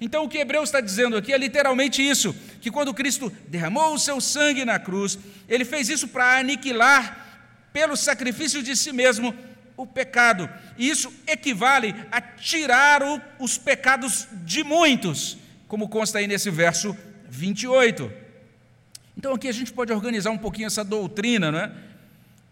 Então, 0.00 0.24
o 0.24 0.28
que 0.28 0.38
Hebreus 0.38 0.68
está 0.68 0.80
dizendo 0.80 1.16
aqui 1.16 1.32
é 1.32 1.38
literalmente 1.38 2.02
isso: 2.02 2.34
que 2.60 2.72
quando 2.72 2.92
Cristo 2.92 3.32
derramou 3.46 3.94
o 3.94 3.98
seu 4.00 4.20
sangue 4.20 4.64
na 4.64 4.80
cruz, 4.80 5.16
ele 5.48 5.64
fez 5.64 5.88
isso 5.88 6.08
para 6.08 6.40
aniquilar, 6.40 7.70
pelo 7.72 7.96
sacrifício 7.96 8.64
de 8.64 8.74
si 8.74 8.92
mesmo, 8.92 9.32
o 9.76 9.86
pecado. 9.86 10.50
E 10.76 10.90
isso 10.90 11.12
equivale 11.24 11.94
a 12.10 12.20
tirar 12.20 13.00
o, 13.00 13.20
os 13.38 13.56
pecados 13.56 14.26
de 14.44 14.64
muitos, 14.64 15.38
como 15.68 15.88
consta 15.88 16.18
aí 16.18 16.26
nesse 16.26 16.50
verso 16.50 16.96
28. 17.28 18.10
Então, 19.16 19.34
aqui 19.34 19.46
a 19.46 19.52
gente 19.52 19.72
pode 19.72 19.92
organizar 19.92 20.32
um 20.32 20.38
pouquinho 20.38 20.66
essa 20.66 20.82
doutrina, 20.82 21.52
não 21.52 21.60
é? 21.60 21.70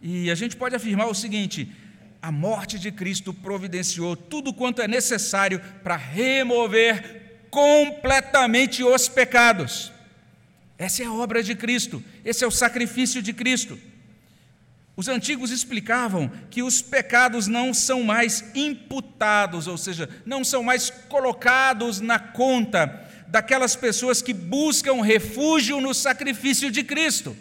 E 0.00 0.30
a 0.30 0.37
gente 0.37 0.54
pode 0.54 0.76
afirmar 0.76 1.09
o 1.09 1.14
seguinte: 1.14 1.68
a 2.20 2.33
morte 2.33 2.79
de 2.79 2.90
Cristo 2.90 3.33
providenciou 3.33 4.16
tudo 4.16 4.52
quanto 4.52 4.83
é 4.83 4.88
necessário 4.88 5.61
para 5.83 5.96
remover 5.96 7.46
completamente 7.50 8.83
os 8.83 9.09
pecados. 9.09 9.92
Essa 10.79 11.02
é 11.02 11.07
a 11.07 11.12
obra 11.12 11.42
de 11.42 11.55
Cristo, 11.55 12.02
esse 12.24 12.44
é 12.44 12.46
o 12.46 12.50
sacrifício 12.50 13.22
de 13.22 13.33
Cristo. 13.33 13.79
Os 14.96 15.09
antigos 15.09 15.50
explicavam 15.50 16.31
que 16.50 16.62
os 16.62 16.81
pecados 16.81 17.46
não 17.46 17.74
são 17.74 18.02
mais 18.02 18.44
imputados, 18.55 19.66
ou 19.66 19.76
seja, 19.76 20.09
não 20.24 20.42
são 20.42 20.62
mais 20.62 20.88
colocados 20.88 22.00
na 22.00 22.18
conta 22.18 23.07
daquelas 23.29 23.76
pessoas 23.76 24.22
que 24.22 24.33
buscam 24.33 25.02
refúgio 25.02 25.81
no 25.81 25.92
sacrifício 25.92 26.70
de 26.70 26.83
Cristo. 26.83 27.37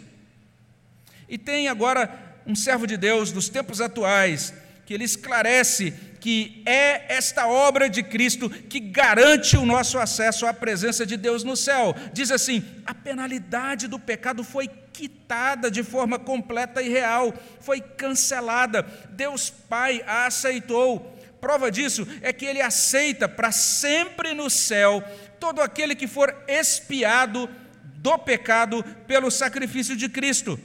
E 1.28 1.38
tem 1.38 1.68
agora 1.68 2.36
um 2.46 2.54
servo 2.54 2.86
de 2.86 2.96
Deus 2.96 3.32
dos 3.32 3.48
tempos 3.48 3.80
atuais 3.80 4.52
que 4.86 4.94
ele 4.94 5.04
esclarece 5.04 5.92
que 6.20 6.62
é 6.64 7.12
esta 7.14 7.46
obra 7.46 7.90
de 7.90 8.02
Cristo 8.02 8.48
que 8.48 8.78
garante 8.78 9.56
o 9.56 9.66
nosso 9.66 9.98
acesso 9.98 10.46
à 10.46 10.54
presença 10.54 11.04
de 11.04 11.16
Deus 11.16 11.42
no 11.42 11.56
céu. 11.56 11.94
Diz 12.12 12.30
assim: 12.30 12.64
a 12.86 12.94
penalidade 12.94 13.88
do 13.88 13.98
pecado 13.98 14.44
foi 14.44 14.70
quitada 14.92 15.70
de 15.70 15.82
forma 15.82 16.18
completa 16.18 16.80
e 16.80 16.88
real, 16.88 17.34
foi 17.60 17.80
cancelada. 17.80 18.86
Deus 19.10 19.50
Pai 19.50 20.02
a 20.06 20.26
aceitou. 20.26 21.14
Prova 21.40 21.70
disso 21.70 22.06
é 22.22 22.32
que 22.32 22.46
ele 22.46 22.62
aceita 22.62 23.28
para 23.28 23.52
sempre 23.52 24.32
no 24.32 24.48
céu 24.48 25.02
todo 25.38 25.60
aquele 25.60 25.94
que 25.94 26.06
for 26.06 26.34
expiado 26.48 27.48
do 27.96 28.16
pecado 28.18 28.84
pelo 29.06 29.30
sacrifício 29.30 29.96
de 29.96 30.08
Cristo 30.08 30.58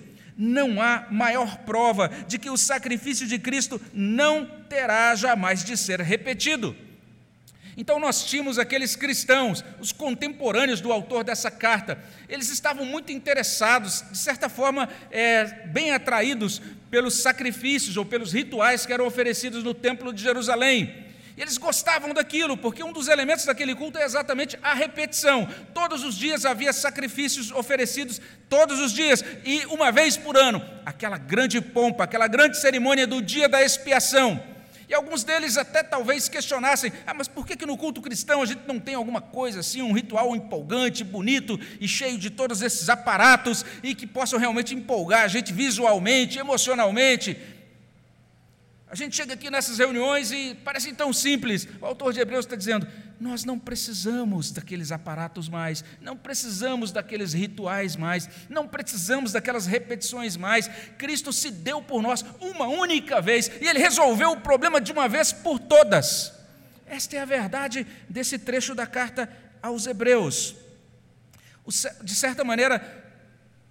não 0.43 0.81
há 0.81 1.05
maior 1.11 1.57
prova 1.59 2.09
de 2.27 2.39
que 2.39 2.49
o 2.49 2.57
sacrifício 2.57 3.27
de 3.27 3.37
Cristo 3.37 3.79
não 3.93 4.43
terá 4.67 5.13
jamais 5.13 5.63
de 5.63 5.77
ser 5.77 6.01
repetido. 6.01 6.75
Então, 7.77 7.99
nós 7.99 8.25
tínhamos 8.25 8.57
aqueles 8.57 8.95
cristãos, 8.95 9.63
os 9.79 9.91
contemporâneos 9.91 10.81
do 10.81 10.91
autor 10.91 11.23
dessa 11.23 11.51
carta, 11.51 12.03
eles 12.27 12.49
estavam 12.49 12.83
muito 12.83 13.11
interessados, 13.11 14.03
de 14.11 14.17
certa 14.17 14.49
forma, 14.49 14.89
é, 15.11 15.45
bem 15.67 15.91
atraídos 15.91 16.59
pelos 16.89 17.21
sacrifícios 17.21 17.95
ou 17.95 18.03
pelos 18.03 18.33
rituais 18.33 18.83
que 18.83 18.91
eram 18.91 19.05
oferecidos 19.05 19.63
no 19.63 19.75
Templo 19.75 20.11
de 20.11 20.23
Jerusalém. 20.23 21.10
Eles 21.41 21.57
gostavam 21.57 22.13
daquilo, 22.13 22.55
porque 22.55 22.83
um 22.83 22.93
dos 22.93 23.07
elementos 23.07 23.45
daquele 23.45 23.73
culto 23.73 23.97
é 23.97 24.03
exatamente 24.03 24.59
a 24.61 24.75
repetição. 24.75 25.49
Todos 25.73 26.03
os 26.03 26.15
dias 26.15 26.45
havia 26.45 26.71
sacrifícios 26.71 27.51
oferecidos, 27.51 28.21
todos 28.47 28.79
os 28.79 28.93
dias, 28.93 29.25
e 29.43 29.65
uma 29.65 29.91
vez 29.91 30.15
por 30.15 30.37
ano, 30.37 30.63
aquela 30.85 31.17
grande 31.17 31.59
pompa, 31.59 32.03
aquela 32.03 32.27
grande 32.27 32.59
cerimônia 32.59 33.07
do 33.07 33.23
dia 33.23 33.49
da 33.49 33.63
expiação. 33.63 34.39
E 34.87 34.93
alguns 34.93 35.23
deles 35.23 35.57
até 35.57 35.81
talvez 35.81 36.29
questionassem: 36.29 36.93
ah, 37.07 37.13
mas 37.15 37.27
por 37.27 37.47
que, 37.47 37.55
que 37.55 37.65
no 37.65 37.75
culto 37.75 38.03
cristão 38.03 38.43
a 38.43 38.45
gente 38.45 38.61
não 38.67 38.79
tem 38.79 38.93
alguma 38.93 39.19
coisa 39.19 39.61
assim, 39.61 39.81
um 39.81 39.93
ritual 39.93 40.35
empolgante, 40.35 41.03
bonito 41.03 41.59
e 41.79 41.87
cheio 41.87 42.19
de 42.19 42.29
todos 42.29 42.61
esses 42.61 42.87
aparatos 42.87 43.65
e 43.81 43.95
que 43.95 44.05
possam 44.05 44.37
realmente 44.37 44.75
empolgar 44.75 45.23
a 45.23 45.27
gente 45.27 45.51
visualmente, 45.51 46.37
emocionalmente? 46.37 47.35
A 48.91 48.95
gente 48.95 49.15
chega 49.15 49.35
aqui 49.35 49.49
nessas 49.49 49.77
reuniões 49.77 50.33
e 50.33 50.53
parece 50.65 50.91
tão 50.91 51.13
simples. 51.13 51.65
O 51.79 51.85
autor 51.85 52.11
de 52.11 52.19
Hebreus 52.19 52.43
está 52.43 52.57
dizendo: 52.57 52.85
nós 53.21 53.45
não 53.45 53.57
precisamos 53.57 54.51
daqueles 54.51 54.91
aparatos 54.91 55.47
mais, 55.47 55.81
não 56.01 56.17
precisamos 56.17 56.91
daqueles 56.91 57.31
rituais 57.31 57.95
mais, 57.95 58.27
não 58.49 58.67
precisamos 58.67 59.31
daquelas 59.31 59.65
repetições 59.65 60.35
mais. 60.35 60.67
Cristo 60.97 61.31
se 61.31 61.49
deu 61.49 61.81
por 61.81 62.01
nós 62.01 62.25
uma 62.41 62.67
única 62.67 63.21
vez 63.21 63.49
e 63.61 63.65
ele 63.65 63.79
resolveu 63.79 64.31
o 64.31 64.41
problema 64.41 64.81
de 64.81 64.91
uma 64.91 65.07
vez 65.07 65.31
por 65.31 65.57
todas. 65.57 66.33
Esta 66.85 67.15
é 67.15 67.19
a 67.19 67.25
verdade 67.25 67.87
desse 68.09 68.37
trecho 68.37 68.75
da 68.75 68.85
carta 68.85 69.31
aos 69.63 69.87
Hebreus. 69.87 70.53
De 72.03 72.13
certa 72.13 72.43
maneira, 72.43 73.00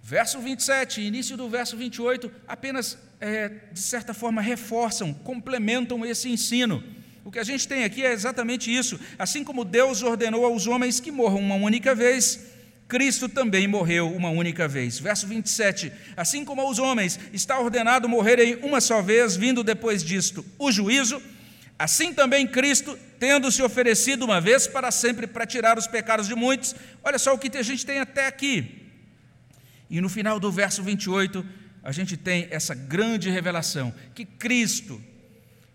verso 0.01 0.39
27, 0.39 1.01
início 1.01 1.37
do 1.37 1.47
verso 1.49 1.77
28, 1.77 2.31
apenas, 2.47 2.97
é, 3.19 3.49
de 3.71 3.79
certa 3.79 4.13
forma, 4.13 4.41
reforçam, 4.41 5.13
complementam 5.13 6.05
esse 6.05 6.29
ensino. 6.29 6.83
O 7.23 7.31
que 7.31 7.39
a 7.39 7.43
gente 7.43 7.67
tem 7.67 7.83
aqui 7.83 8.03
é 8.03 8.11
exatamente 8.11 8.75
isso. 8.75 8.99
Assim 9.17 9.43
como 9.43 9.63
Deus 9.63 10.01
ordenou 10.01 10.45
aos 10.45 10.65
homens 10.65 10.99
que 10.99 11.11
morram 11.11 11.39
uma 11.39 11.55
única 11.55 11.93
vez, 11.93 12.51
Cristo 12.87 13.29
também 13.29 13.67
morreu 13.67 14.11
uma 14.11 14.29
única 14.29 14.67
vez. 14.67 14.99
Verso 14.99 15.27
27. 15.27 15.91
Assim 16.17 16.43
como 16.43 16.61
aos 16.61 16.79
homens 16.79 17.19
está 17.31 17.59
ordenado 17.59 18.09
morrerem 18.09 18.55
uma 18.63 18.81
só 18.81 19.01
vez, 19.01 19.35
vindo 19.35 19.63
depois 19.63 20.03
disto 20.03 20.43
o 20.57 20.71
juízo, 20.71 21.21
assim 21.77 22.13
também 22.13 22.47
Cristo, 22.47 22.97
tendo 23.19 23.51
se 23.51 23.61
oferecido 23.61 24.25
uma 24.25 24.41
vez 24.41 24.65
para 24.65 24.91
sempre 24.91 25.27
para 25.27 25.45
tirar 25.45 25.77
os 25.77 25.87
pecados 25.87 26.27
de 26.27 26.35
muitos. 26.35 26.75
Olha 27.03 27.19
só 27.19 27.33
o 27.33 27.37
que 27.37 27.55
a 27.55 27.63
gente 27.63 27.85
tem 27.85 27.99
até 27.99 28.25
aqui. 28.25 28.80
E 29.91 29.99
no 29.99 30.07
final 30.07 30.39
do 30.39 30.49
verso 30.49 30.81
28, 30.81 31.45
a 31.83 31.91
gente 31.91 32.15
tem 32.15 32.47
essa 32.49 32.73
grande 32.73 33.29
revelação: 33.29 33.93
que 34.15 34.23
Cristo, 34.23 35.03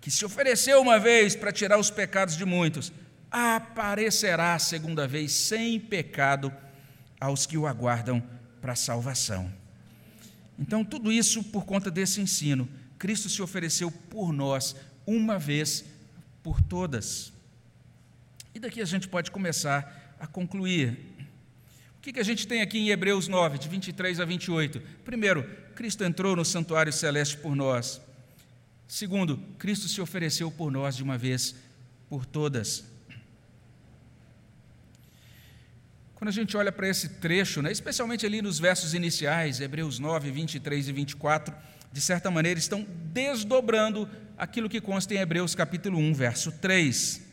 que 0.01 0.11
se 0.11 0.25
ofereceu 0.25 0.81
uma 0.81 0.99
vez 0.99 1.37
para 1.37 1.53
tirar 1.53 1.79
os 1.79 1.91
pecados 1.91 2.35
de 2.35 2.47
muitos, 2.47 2.91
aparecerá 3.31 4.55
a 4.55 4.59
segunda 4.59 5.07
vez 5.07 5.33
sem 5.33 5.79
pecado 5.79 6.51
aos 7.21 7.45
que 7.45 7.59
o 7.59 7.67
aguardam 7.67 8.23
para 8.63 8.73
a 8.73 8.77
salvação. 8.77 9.53
Então, 10.59 10.83
tudo 10.83 11.13
isso 11.13 11.45
por 11.45 11.67
conta 11.67 11.91
desse 11.91 12.19
ensino. 12.19 12.67
Cristo 12.99 13.29
se 13.29 13.43
ofereceu 13.43 13.91
por 13.91 14.33
nós 14.33 14.75
uma 15.07 15.39
vez 15.39 15.85
por 16.43 16.63
todas. 16.63 17.31
E 18.55 18.59
daqui 18.59 18.81
a 18.81 18.87
gente 18.87 19.07
pode 19.09 19.31
começar 19.31 20.17
a 20.19 20.27
concluir 20.27 21.15
que, 22.07 22.13
que 22.13 22.21
a 22.21 22.25
gente 22.25 22.47
tem 22.47 22.63
aqui 22.63 22.79
em 22.79 22.91
Hebreus 22.91 23.27
9, 23.27 23.59
de 23.59 23.69
23 23.69 24.21
a 24.21 24.25
28? 24.25 24.81
Primeiro, 25.05 25.43
Cristo 25.75 26.05
entrou 26.05 26.37
no 26.37 26.45
santuário 26.45 26.93
celeste 26.93 27.37
por 27.37 27.57
nós. 27.57 28.01
Segundo, 28.87 29.39
Cristo 29.59 29.89
se 29.89 30.01
ofereceu 30.01 30.49
por 30.49 30.71
nós 30.71 30.97
de 30.97 31.03
uma 31.03 31.19
vez 31.19 31.57
por 32.09 32.25
todas. 32.25 32.85
Quando 36.15 36.29
a 36.29 36.33
gente 36.33 36.57
olha 36.57 36.71
para 36.71 36.89
esse 36.89 37.09
trecho, 37.09 37.61
né, 37.61 37.73
especialmente 37.73 38.25
ali 38.25 38.41
nos 38.41 38.61
versos 38.61 38.95
iniciais, 38.95 39.61
Hebreus 39.61 39.99
9, 39.99 40.31
23 40.31 40.87
e 40.87 40.93
24, 40.93 41.53
de 41.91 42.01
certa 42.01 42.31
maneira 42.31 42.57
estão 42.57 42.87
desdobrando 43.13 44.09
aquilo 44.39 44.69
que 44.69 44.81
consta 44.81 45.13
em 45.13 45.19
Hebreus 45.19 45.57
capítulo 45.57 45.99
1, 45.99 46.15
verso 46.15 46.53
3. 46.53 47.26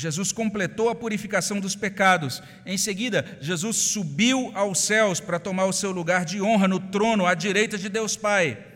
Jesus 0.00 0.32
completou 0.32 0.88
a 0.88 0.94
purificação 0.94 1.60
dos 1.60 1.76
pecados. 1.76 2.42
Em 2.64 2.78
seguida, 2.78 3.36
Jesus 3.38 3.76
subiu 3.76 4.50
aos 4.54 4.78
céus 4.78 5.20
para 5.20 5.38
tomar 5.38 5.66
o 5.66 5.74
seu 5.74 5.90
lugar 5.90 6.24
de 6.24 6.40
honra 6.40 6.66
no 6.66 6.80
trono 6.80 7.26
à 7.26 7.34
direita 7.34 7.76
de 7.76 7.90
Deus 7.90 8.16
Pai. 8.16 8.66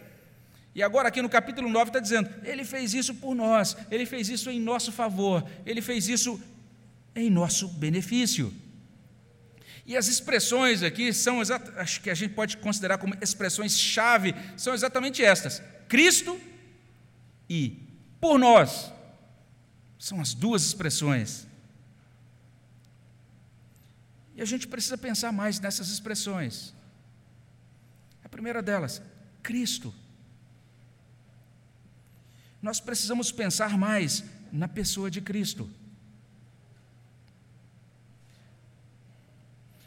E 0.74 0.82
agora, 0.82 1.08
aqui 1.08 1.22
no 1.22 1.28
capítulo 1.30 1.70
9, 1.70 1.88
está 1.88 1.98
dizendo: 1.98 2.28
Ele 2.42 2.62
fez 2.62 2.92
isso 2.92 3.14
por 3.14 3.34
nós, 3.34 3.74
Ele 3.90 4.04
fez 4.04 4.28
isso 4.28 4.50
em 4.50 4.60
nosso 4.60 4.92
favor, 4.92 5.42
Ele 5.64 5.80
fez 5.80 6.08
isso 6.08 6.38
em 7.16 7.30
nosso 7.30 7.68
benefício. 7.68 8.52
E 9.86 9.96
as 9.96 10.08
expressões 10.08 10.82
aqui 10.82 11.10
são, 11.10 11.40
acho 11.76 12.02
que 12.02 12.10
a 12.10 12.14
gente 12.14 12.34
pode 12.34 12.58
considerar 12.58 12.98
como 12.98 13.16
expressões-chave, 13.22 14.34
são 14.58 14.74
exatamente 14.74 15.24
estas: 15.24 15.62
Cristo 15.88 16.38
e 17.48 17.78
por 18.20 18.38
nós. 18.38 18.92
São 20.04 20.20
as 20.20 20.34
duas 20.34 20.62
expressões. 20.62 21.46
E 24.36 24.42
a 24.42 24.44
gente 24.44 24.68
precisa 24.68 24.98
pensar 24.98 25.32
mais 25.32 25.58
nessas 25.58 25.88
expressões. 25.88 26.74
A 28.22 28.28
primeira 28.28 28.62
delas, 28.62 29.00
Cristo. 29.42 29.94
Nós 32.60 32.80
precisamos 32.80 33.32
pensar 33.32 33.78
mais 33.78 34.22
na 34.52 34.68
pessoa 34.68 35.10
de 35.10 35.22
Cristo. 35.22 35.70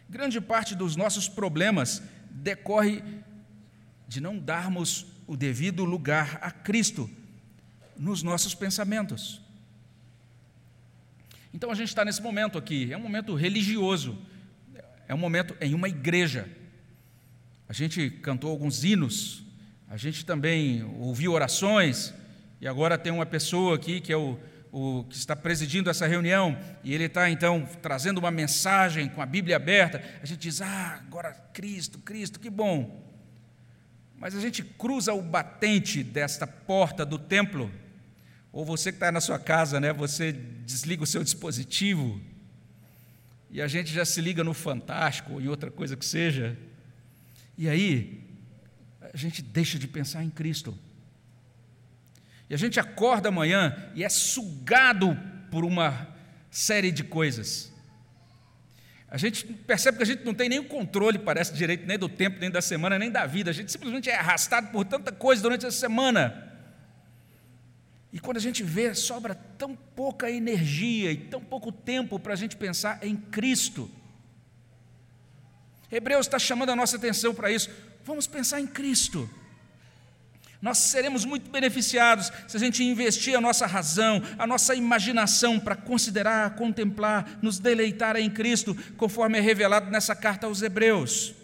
Grande 0.09 0.41
parte 0.41 0.73
dos 0.73 0.95
nossos 0.95 1.29
problemas 1.29 2.01
decorre 2.31 3.03
de 4.07 4.19
não 4.19 4.39
darmos 4.39 5.05
o 5.27 5.37
devido 5.37 5.85
lugar 5.85 6.39
a 6.41 6.49
Cristo 6.49 7.07
nos 7.95 8.23
nossos 8.23 8.55
pensamentos. 8.55 9.45
Então 11.53 11.71
a 11.71 11.75
gente 11.75 11.89
está 11.89 12.03
nesse 12.03 12.21
momento 12.21 12.57
aqui, 12.57 12.91
é 12.91 12.97
um 12.97 13.01
momento 13.01 13.33
religioso, 13.35 14.17
é 15.07 15.13
um 15.13 15.17
momento 15.17 15.55
em 15.61 15.73
uma 15.73 15.87
igreja. 15.87 16.47
A 17.67 17.73
gente 17.73 18.09
cantou 18.09 18.51
alguns 18.51 18.83
hinos, 18.83 19.43
a 19.89 19.97
gente 19.97 20.25
também 20.25 20.83
ouviu 20.99 21.31
orações, 21.33 22.13
e 22.59 22.67
agora 22.67 22.97
tem 22.97 23.11
uma 23.11 23.25
pessoa 23.25 23.75
aqui 23.75 24.01
que 24.01 24.11
é 24.11 24.17
o, 24.17 24.37
o 24.71 25.05
que 25.05 25.15
está 25.15 25.35
presidindo 25.35 25.89
essa 25.89 26.05
reunião, 26.05 26.57
e 26.83 26.93
ele 26.93 27.05
está 27.05 27.29
então 27.29 27.67
trazendo 27.81 28.17
uma 28.17 28.31
mensagem 28.31 29.07
com 29.09 29.21
a 29.21 29.25
Bíblia 29.25 29.55
aberta. 29.55 30.03
A 30.21 30.25
gente 30.25 30.39
diz: 30.39 30.61
Ah, 30.61 31.01
agora 31.05 31.33
Cristo, 31.53 31.99
Cristo, 31.99 32.39
que 32.39 32.49
bom. 32.49 33.05
Mas 34.17 34.35
a 34.35 34.41
gente 34.41 34.63
cruza 34.63 35.13
o 35.13 35.21
batente 35.21 36.03
desta 36.03 36.47
porta 36.47 37.05
do 37.05 37.19
templo 37.19 37.71
ou 38.51 38.65
você 38.65 38.91
que 38.91 38.95
está 38.95 39.11
na 39.11 39.21
sua 39.21 39.37
casa, 39.37 39.79
né, 39.79 39.93
você 39.93 40.31
desliga 40.31 41.03
o 41.03 41.07
seu 41.07 41.23
dispositivo 41.23 42.19
e 43.49 43.61
a 43.61 43.67
gente 43.67 43.93
já 43.93 44.05
se 44.05 44.21
liga 44.21 44.43
no 44.43 44.53
Fantástico 44.53 45.33
ou 45.33 45.41
em 45.41 45.47
outra 45.47 45.71
coisa 45.71 45.95
que 45.95 46.05
seja. 46.05 46.57
E 47.57 47.67
aí, 47.69 48.23
a 49.13 49.15
gente 49.15 49.41
deixa 49.41 49.79
de 49.79 49.87
pensar 49.87 50.23
em 50.23 50.29
Cristo. 50.29 50.77
E 52.49 52.53
a 52.53 52.57
gente 52.57 52.79
acorda 52.79 53.29
amanhã 53.29 53.91
e 53.95 54.03
é 54.03 54.09
sugado 54.09 55.17
por 55.49 55.65
uma 55.65 56.07
série 56.51 56.91
de 56.91 57.03
coisas. 57.03 57.71
A 59.09 59.17
gente 59.17 59.45
percebe 59.45 59.97
que 59.97 60.03
a 60.03 60.05
gente 60.05 60.25
não 60.25 60.33
tem 60.33 60.49
nenhum 60.49 60.65
controle, 60.65 61.17
parece 61.17 61.53
direito, 61.53 61.85
nem 61.87 61.97
do 61.97 62.09
tempo, 62.09 62.39
nem 62.39 62.51
da 62.51 62.61
semana, 62.61 62.99
nem 62.99 63.09
da 63.09 63.25
vida. 63.25 63.49
A 63.49 63.53
gente 63.53 63.71
simplesmente 63.71 64.09
é 64.09 64.15
arrastado 64.15 64.67
por 64.67 64.85
tanta 64.85 65.11
coisa 65.11 65.41
durante 65.41 65.65
a 65.65 65.71
semana. 65.71 66.46
E 68.17 68.19
quando 68.19 68.37
a 68.37 68.41
gente 68.41 68.63
vê, 68.63 68.95
sobra 68.95 69.35
tão 69.35 69.75
pouca 69.75 70.27
energia 70.27 71.11
e 71.11 71.17
tão 71.17 71.39
pouco 71.39 71.71
tempo 71.71 72.19
para 72.19 72.33
a 72.33 72.35
gente 72.35 72.57
pensar 72.57 72.97
em 73.03 73.15
Cristo. 73.15 73.87
Hebreus 75.91 76.25
está 76.25 76.39
chamando 76.39 76.71
a 76.71 76.75
nossa 76.75 76.95
atenção 76.95 77.31
para 77.31 77.51
isso. 77.51 77.69
Vamos 78.03 78.25
pensar 78.25 78.59
em 78.59 78.65
Cristo. 78.65 79.29
Nós 80.59 80.79
seremos 80.79 81.25
muito 81.25 81.51
beneficiados 81.51 82.31
se 82.47 82.57
a 82.57 82.59
gente 82.59 82.83
investir 82.83 83.37
a 83.37 83.39
nossa 83.39 83.67
razão, 83.67 84.19
a 84.39 84.47
nossa 84.47 84.73
imaginação 84.73 85.59
para 85.59 85.75
considerar, 85.75 86.55
contemplar, 86.55 87.37
nos 87.39 87.59
deleitar 87.59 88.15
em 88.15 88.31
Cristo, 88.31 88.75
conforme 88.97 89.37
é 89.37 89.41
revelado 89.41 89.91
nessa 89.91 90.15
carta 90.15 90.47
aos 90.47 90.63
Hebreus. 90.63 91.35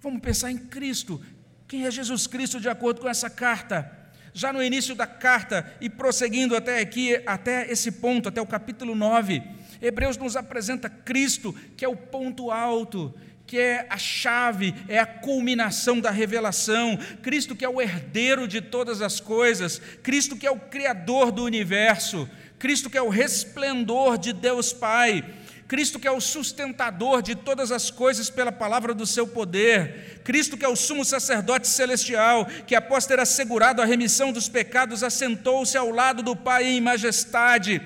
Vamos 0.00 0.20
pensar 0.22 0.50
em 0.50 0.58
Cristo. 0.58 1.24
Quem 1.68 1.86
é 1.86 1.90
Jesus 1.92 2.26
Cristo 2.26 2.58
de 2.58 2.68
acordo 2.68 3.00
com 3.00 3.08
essa 3.08 3.30
carta? 3.30 3.99
Já 4.32 4.52
no 4.52 4.62
início 4.62 4.94
da 4.94 5.06
carta 5.06 5.70
e 5.80 5.88
prosseguindo 5.88 6.56
até 6.56 6.80
aqui, 6.80 7.20
até 7.26 7.70
esse 7.70 7.92
ponto, 7.92 8.28
até 8.28 8.40
o 8.40 8.46
capítulo 8.46 8.94
9, 8.94 9.42
Hebreus 9.80 10.16
nos 10.16 10.36
apresenta 10.36 10.88
Cristo, 10.88 11.54
que 11.76 11.84
é 11.84 11.88
o 11.88 11.96
ponto 11.96 12.50
alto, 12.50 13.14
que 13.46 13.58
é 13.58 13.86
a 13.90 13.98
chave, 13.98 14.74
é 14.88 14.98
a 14.98 15.06
culminação 15.06 15.98
da 15.98 16.10
revelação, 16.10 16.96
Cristo 17.20 17.56
que 17.56 17.64
é 17.64 17.68
o 17.68 17.80
herdeiro 17.80 18.46
de 18.46 18.60
todas 18.60 19.02
as 19.02 19.18
coisas, 19.18 19.80
Cristo 20.02 20.36
que 20.36 20.46
é 20.46 20.50
o 20.50 20.60
criador 20.60 21.32
do 21.32 21.42
universo, 21.42 22.28
Cristo 22.60 22.88
que 22.88 22.96
é 22.96 23.02
o 23.02 23.08
resplendor 23.08 24.18
de 24.18 24.32
Deus 24.32 24.72
Pai, 24.72 25.24
Cristo 25.70 26.00
que 26.00 26.08
é 26.08 26.10
o 26.10 26.20
sustentador 26.20 27.22
de 27.22 27.36
todas 27.36 27.70
as 27.70 27.92
coisas 27.92 28.28
pela 28.28 28.50
palavra 28.50 28.92
do 28.92 29.06
seu 29.06 29.24
poder, 29.24 30.20
Cristo 30.24 30.56
que 30.56 30.64
é 30.64 30.68
o 30.68 30.74
sumo 30.74 31.04
sacerdote 31.04 31.68
celestial, 31.68 32.44
que 32.66 32.74
após 32.74 33.06
ter 33.06 33.20
assegurado 33.20 33.80
a 33.80 33.84
remissão 33.84 34.32
dos 34.32 34.48
pecados, 34.48 35.04
assentou-se 35.04 35.78
ao 35.78 35.88
lado 35.90 36.24
do 36.24 36.34
Pai 36.34 36.64
em 36.64 36.80
majestade, 36.80 37.80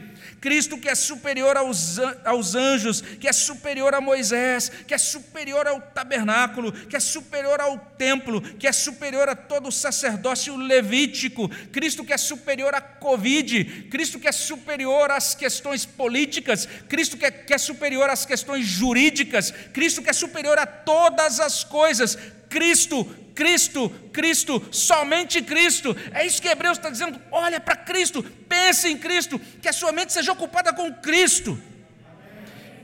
Cristo 0.44 0.76
que 0.76 0.90
é 0.90 0.94
superior 0.94 1.56
aos, 1.56 1.98
aos 2.22 2.54
anjos, 2.54 3.00
que 3.00 3.26
é 3.26 3.32
superior 3.32 3.94
a 3.94 4.00
Moisés, 4.02 4.70
que 4.86 4.92
é 4.92 4.98
superior 4.98 5.66
ao 5.66 5.80
tabernáculo, 5.80 6.70
que 6.70 6.94
é 6.94 7.00
superior 7.00 7.62
ao 7.62 7.78
templo, 7.78 8.42
que 8.42 8.66
é 8.66 8.72
superior 8.72 9.26
a 9.26 9.34
todo 9.34 9.70
o 9.70 9.72
sacerdócio 9.72 10.54
levítico, 10.54 11.48
Cristo 11.72 12.04
que 12.04 12.12
é 12.12 12.18
superior 12.18 12.74
à 12.74 12.82
Covid, 12.82 13.88
Cristo 13.90 14.20
que 14.20 14.28
é 14.28 14.32
superior 14.32 15.10
às 15.10 15.34
questões 15.34 15.86
políticas, 15.86 16.68
Cristo 16.90 17.16
que 17.16 17.24
é, 17.24 17.30
que 17.30 17.54
é 17.54 17.58
superior 17.58 18.10
às 18.10 18.26
questões 18.26 18.66
jurídicas, 18.66 19.50
Cristo 19.72 20.02
que 20.02 20.10
é 20.10 20.12
superior 20.12 20.58
a 20.58 20.66
todas 20.66 21.40
as 21.40 21.64
coisas, 21.64 22.18
Cristo, 22.54 23.04
Cristo, 23.34 23.90
Cristo, 24.12 24.62
somente 24.70 25.42
Cristo. 25.42 25.96
É 26.12 26.24
isso 26.24 26.40
que 26.40 26.46
Hebreus 26.46 26.78
está 26.78 26.88
dizendo. 26.88 27.20
Olha 27.32 27.58
para 27.58 27.74
Cristo, 27.74 28.22
pense 28.48 28.86
em 28.86 28.96
Cristo, 28.96 29.40
que 29.60 29.68
a 29.68 29.72
sua 29.72 29.90
mente 29.90 30.12
seja 30.12 30.30
ocupada 30.30 30.72
com 30.72 30.94
Cristo. 30.94 31.60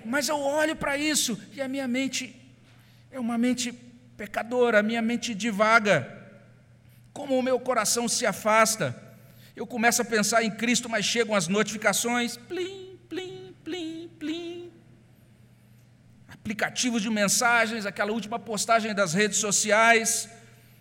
Mas 0.05 0.29
eu 0.29 0.41
olho 0.41 0.75
para 0.75 0.99
isso 0.99 1.41
e 1.55 1.63
a 1.63 1.69
minha 1.69 1.87
mente 1.87 2.35
é 3.13 3.21
uma 3.21 3.39
mente 3.39 3.73
pecadora, 4.17 4.81
a 4.81 4.83
minha 4.83 5.01
mente 5.01 5.37
divaga. 5.37 6.19
Como 7.13 7.39
o 7.39 7.43
meu 7.43 7.61
coração 7.61 8.09
se 8.09 8.27
afasta. 8.27 9.01
Eu 9.55 9.69
começo 9.69 10.03
a 10.03 10.05
pensar 10.05 10.43
em 10.43 10.51
Cristo, 10.51 10.89
mas 10.89 11.05
chegam 11.05 11.33
as 11.33 11.47
notificações, 11.47 12.37
plim, 12.37 12.80
Aplicativos 16.61 17.01
de 17.01 17.09
mensagens, 17.09 17.87
aquela 17.87 18.13
última 18.13 18.39
postagem 18.39 18.95
das 18.95 19.15
redes 19.15 19.39
sociais 19.39 20.29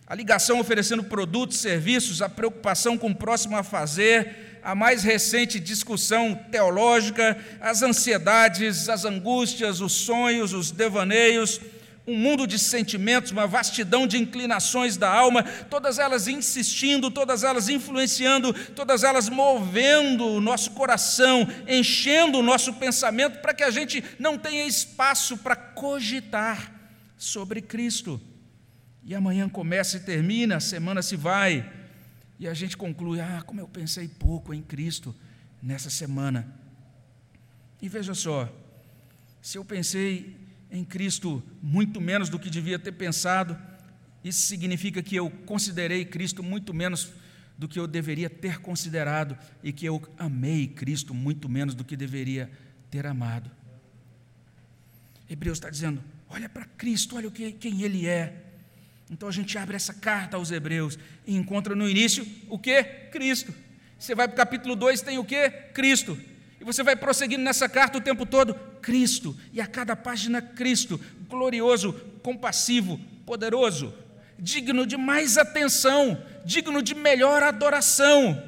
a 0.05 0.13
ligação 0.13 0.59
oferecendo 0.59 1.03
produtos, 1.03 1.59
serviços, 1.59 2.21
a 2.21 2.27
preocupação 2.27 2.97
com 2.97 3.11
o 3.11 3.15
próximo 3.15 3.55
a 3.55 3.63
fazer, 3.63 4.59
a 4.61 4.75
mais 4.75 5.03
recente 5.03 5.57
discussão 5.57 6.35
teológica, 6.51 7.37
as 7.61 7.81
ansiedades, 7.81 8.89
as 8.89 9.05
angústias, 9.05 9.79
os 9.79 9.93
sonhos, 9.93 10.51
os 10.51 10.69
devaneios, 10.69 11.61
um 12.09 12.17
mundo 12.17 12.47
de 12.47 12.57
sentimentos, 12.57 13.31
uma 13.31 13.45
vastidão 13.45 14.07
de 14.07 14.17
inclinações 14.17 14.97
da 14.97 15.09
alma, 15.09 15.43
todas 15.43 15.99
elas 15.99 16.27
insistindo, 16.27 17.11
todas 17.11 17.43
elas 17.43 17.69
influenciando, 17.69 18.53
todas 18.71 19.03
elas 19.03 19.29
movendo 19.29 20.25
o 20.25 20.41
nosso 20.41 20.71
coração, 20.71 21.47
enchendo 21.67 22.39
o 22.39 22.43
nosso 22.43 22.73
pensamento 22.73 23.39
para 23.39 23.53
que 23.53 23.63
a 23.63 23.71
gente 23.71 24.03
não 24.17 24.37
tenha 24.37 24.65
espaço 24.65 25.37
para 25.37 25.55
cogitar 25.55 26.73
sobre 27.17 27.61
Cristo. 27.61 28.19
E 29.03 29.13
amanhã 29.13 29.47
começa 29.47 29.97
e 29.97 30.01
termina, 30.01 30.57
a 30.57 30.59
semana 30.59 31.01
se 31.01 31.15
vai. 31.15 31.71
E 32.39 32.47
a 32.47 32.53
gente 32.53 32.75
conclui: 32.75 33.19
ah, 33.19 33.43
como 33.45 33.59
eu 33.59 33.67
pensei 33.67 34.07
pouco 34.07 34.53
em 34.53 34.61
Cristo 34.61 35.15
nessa 35.61 35.89
semana. 35.89 36.47
E 37.81 37.87
veja 37.87 38.13
só, 38.13 38.49
se 39.41 39.57
eu 39.57 39.63
pensei 39.63 40.48
em 40.71 40.83
Cristo 40.83 41.43
muito 41.61 41.99
menos 41.99 42.29
do 42.29 42.39
que 42.39 42.49
devia 42.49 42.77
ter 42.77 42.91
pensado, 42.91 43.57
isso 44.23 44.41
significa 44.41 45.01
que 45.01 45.15
eu 45.15 45.29
considerei 45.29 46.05
Cristo 46.05 46.43
muito 46.43 46.73
menos 46.73 47.11
do 47.57 47.67
que 47.67 47.79
eu 47.79 47.87
deveria 47.87 48.29
ter 48.29 48.59
considerado 48.59 49.37
e 49.63 49.73
que 49.73 49.85
eu 49.85 50.01
amei 50.17 50.67
Cristo 50.67 51.13
muito 51.13 51.49
menos 51.49 51.73
do 51.73 51.83
que 51.83 51.95
deveria 51.95 52.49
ter 52.89 53.05
amado. 53.05 53.51
Hebreus 55.29 55.57
está 55.57 55.69
dizendo: 55.69 56.03
olha 56.29 56.49
para 56.49 56.65
Cristo, 56.65 57.15
olha 57.15 57.29
quem 57.31 57.81
Ele 57.81 58.07
é. 58.07 58.45
Então 59.09 59.27
a 59.27 59.31
gente 59.31 59.57
abre 59.57 59.75
essa 59.75 59.93
carta 59.93 60.37
aos 60.37 60.51
Hebreus 60.51 60.97
e 61.25 61.35
encontra 61.35 61.75
no 61.75 61.89
início 61.89 62.25
o 62.47 62.59
que? 62.59 62.83
Cristo. 62.83 63.53
Você 63.97 64.15
vai 64.15 64.27
para 64.27 64.35
o 64.35 64.37
capítulo 64.37 64.75
2, 64.75 65.01
tem 65.01 65.17
o 65.17 65.25
que? 65.25 65.49
Cristo. 65.49 66.17
E 66.59 66.63
você 66.63 66.83
vai 66.83 66.95
prosseguindo 66.95 67.43
nessa 67.43 67.69
carta 67.69 67.97
o 67.97 68.01
tempo 68.01 68.25
todo, 68.25 68.53
Cristo. 68.81 69.35
E 69.53 69.61
a 69.61 69.67
cada 69.67 69.95
página, 69.95 70.41
Cristo, 70.41 70.99
glorioso, 71.27 71.93
compassivo, 72.21 72.99
poderoso, 73.25 73.93
digno 74.37 74.85
de 74.85 74.97
mais 74.97 75.37
atenção, 75.37 76.21
digno 76.45 76.81
de 76.81 76.93
melhor 76.93 77.43
adoração. 77.43 78.43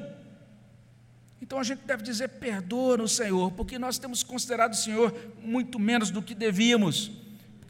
Então 1.40 1.58
a 1.58 1.62
gente 1.62 1.80
deve 1.86 2.02
dizer: 2.02 2.28
perdoa 2.28 2.98
no 2.98 3.08
Senhor, 3.08 3.50
porque 3.52 3.78
nós 3.78 3.98
temos 3.98 4.22
considerado 4.22 4.72
o 4.72 4.76
Senhor 4.76 5.14
muito 5.42 5.78
menos 5.78 6.10
do 6.10 6.22
que 6.22 6.34
devíamos 6.34 7.22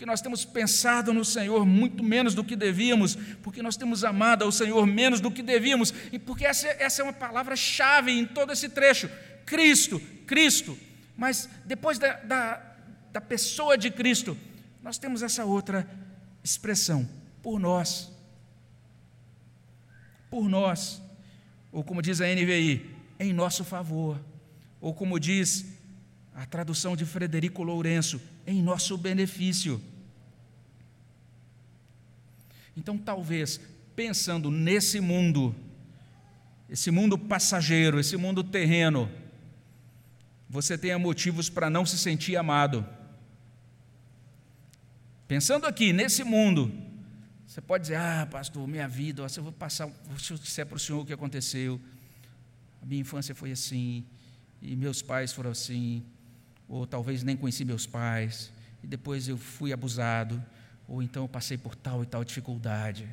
porque 0.02 0.10
nós 0.10 0.20
temos 0.20 0.44
pensado 0.44 1.12
no 1.12 1.24
Senhor 1.24 1.64
muito 1.64 2.02
menos 2.02 2.34
do 2.34 2.42
que 2.42 2.56
devíamos, 2.56 3.16
porque 3.40 3.62
nós 3.62 3.76
temos 3.76 4.02
amado 4.02 4.42
ao 4.42 4.50
Senhor 4.50 4.84
menos 4.84 5.20
do 5.20 5.30
que 5.30 5.44
devíamos, 5.44 5.94
e 6.10 6.18
porque 6.18 6.44
essa, 6.44 6.66
essa 6.66 7.02
é 7.02 7.04
uma 7.04 7.12
palavra-chave 7.12 8.10
em 8.10 8.26
todo 8.26 8.52
esse 8.52 8.68
trecho: 8.68 9.08
Cristo, 9.46 10.02
Cristo. 10.32 10.78
Mas 11.14 11.46
depois 11.66 11.98
da, 11.98 12.14
da, 12.14 12.76
da 13.12 13.20
pessoa 13.20 13.76
de 13.76 13.90
Cristo, 13.90 14.34
nós 14.82 14.96
temos 14.96 15.22
essa 15.22 15.44
outra 15.44 15.86
expressão: 16.42 17.06
por 17.42 17.60
nós. 17.60 18.10
Por 20.30 20.48
nós. 20.48 21.02
Ou 21.70 21.84
como 21.84 22.00
diz 22.00 22.22
a 22.22 22.24
NVI, 22.24 22.96
em 23.20 23.30
nosso 23.34 23.62
favor. 23.62 24.18
Ou 24.80 24.94
como 24.94 25.20
diz 25.20 25.66
a 26.34 26.46
tradução 26.46 26.96
de 26.96 27.04
Frederico 27.04 27.62
Lourenço, 27.62 28.18
em 28.46 28.62
nosso 28.62 28.96
benefício. 28.96 29.82
Então, 32.74 32.96
talvez, 32.96 33.60
pensando 33.94 34.50
nesse 34.50 34.98
mundo, 34.98 35.54
esse 36.70 36.90
mundo 36.90 37.18
passageiro, 37.18 38.00
esse 38.00 38.16
mundo 38.16 38.42
terreno, 38.42 39.10
você 40.52 40.76
tenha 40.76 40.98
motivos 40.98 41.48
para 41.48 41.70
não 41.70 41.86
se 41.86 41.96
sentir 41.96 42.36
amado. 42.36 42.86
Pensando 45.26 45.66
aqui, 45.66 45.94
nesse 45.94 46.22
mundo, 46.22 46.70
você 47.46 47.58
pode 47.58 47.84
dizer: 47.84 47.96
Ah, 47.96 48.28
pastor, 48.30 48.68
minha 48.68 48.86
vida, 48.86 49.26
eu 49.34 49.42
vou 49.42 49.50
passar, 49.50 49.88
se 50.18 50.30
eu 50.30 50.36
disser 50.36 50.66
para 50.66 50.76
o 50.76 50.78
senhor 50.78 51.00
o 51.00 51.06
que 51.06 51.12
aconteceu, 51.14 51.80
a 52.82 52.84
minha 52.84 53.00
infância 53.00 53.34
foi 53.34 53.50
assim, 53.50 54.04
e 54.60 54.76
meus 54.76 55.00
pais 55.00 55.32
foram 55.32 55.52
assim, 55.52 56.04
ou 56.68 56.86
talvez 56.86 57.22
nem 57.22 57.34
conheci 57.34 57.64
meus 57.64 57.86
pais, 57.86 58.52
e 58.82 58.86
depois 58.86 59.28
eu 59.28 59.38
fui 59.38 59.72
abusado, 59.72 60.44
ou 60.86 61.02
então 61.02 61.24
eu 61.24 61.28
passei 61.28 61.56
por 61.56 61.74
tal 61.74 62.02
e 62.02 62.06
tal 62.06 62.22
dificuldade. 62.22 63.08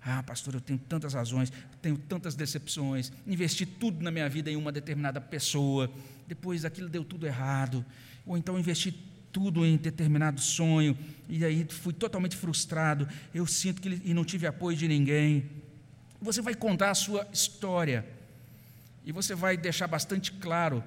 Ah, 0.00 0.22
pastor, 0.22 0.54
eu 0.54 0.60
tenho 0.60 0.78
tantas 0.78 1.12
razões, 1.12 1.52
tenho 1.82 1.98
tantas 1.98 2.36
decepções, 2.36 3.10
investi 3.26 3.66
tudo 3.66 4.00
na 4.00 4.12
minha 4.12 4.28
vida 4.28 4.48
em 4.48 4.54
uma 4.54 4.70
determinada 4.70 5.20
pessoa, 5.20 5.90
depois 6.28 6.64
aquilo 6.64 6.88
deu 6.88 7.02
tudo 7.02 7.26
errado, 7.26 7.84
ou 8.26 8.36
então 8.36 8.58
investi 8.58 8.92
tudo 9.32 9.64
em 9.64 9.76
determinado 9.76 10.40
sonho, 10.40 10.96
e 11.28 11.44
aí 11.44 11.66
fui 11.68 11.92
totalmente 11.92 12.36
frustrado, 12.36 13.08
eu 13.34 13.46
sinto 13.46 13.80
que 13.80 14.00
e 14.04 14.12
não 14.12 14.24
tive 14.24 14.46
apoio 14.46 14.76
de 14.76 14.86
ninguém. 14.86 15.48
Você 16.20 16.42
vai 16.42 16.54
contar 16.54 16.90
a 16.90 16.94
sua 16.94 17.26
história, 17.32 18.04
e 19.04 19.10
você 19.10 19.34
vai 19.34 19.56
deixar 19.56 19.86
bastante 19.86 20.32
claro, 20.32 20.84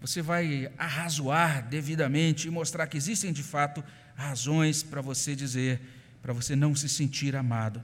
você 0.00 0.22
vai 0.22 0.70
arrazoar 0.78 1.68
devidamente 1.68 2.46
e 2.46 2.50
mostrar 2.50 2.86
que 2.86 2.96
existem 2.96 3.32
de 3.32 3.42
fato 3.42 3.82
razões 4.14 4.84
para 4.84 5.00
você 5.00 5.34
dizer, 5.34 5.80
para 6.22 6.32
você 6.32 6.54
não 6.54 6.76
se 6.76 6.88
sentir 6.88 7.34
amado. 7.34 7.82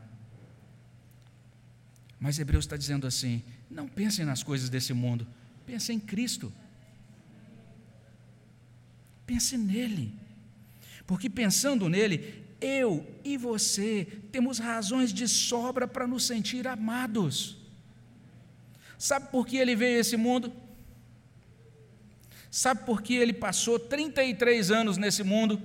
Mas 2.20 2.38
Hebreus 2.38 2.64
está 2.64 2.76
dizendo 2.76 3.04
assim: 3.06 3.42
não 3.68 3.88
pensem 3.88 4.24
nas 4.24 4.44
coisas 4.44 4.68
desse 4.68 4.92
mundo, 4.92 5.26
pensem 5.66 5.96
em 5.96 6.00
Cristo. 6.00 6.52
Pense 9.32 9.56
nele. 9.56 10.14
Porque 11.06 11.28
pensando 11.28 11.88
nele, 11.88 12.44
eu 12.60 13.06
e 13.24 13.36
você 13.36 14.06
temos 14.30 14.58
razões 14.58 15.12
de 15.12 15.26
sobra 15.26 15.86
para 15.88 16.06
nos 16.06 16.26
sentir 16.26 16.66
amados. 16.68 17.56
Sabe 18.98 19.30
por 19.30 19.46
que 19.46 19.56
ele 19.56 19.74
veio 19.74 19.96
a 19.98 20.00
esse 20.00 20.16
mundo? 20.16 20.52
Sabe 22.50 22.84
por 22.84 23.02
que 23.02 23.14
ele 23.14 23.32
passou 23.32 23.78
33 23.78 24.70
anos 24.70 24.96
nesse 24.96 25.22
mundo? 25.22 25.60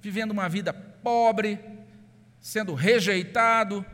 vivendo 0.00 0.30
uma 0.30 0.48
vida 0.48 0.72
pobre, 0.72 1.58
sendo 2.40 2.74
rejeitado, 2.74 3.84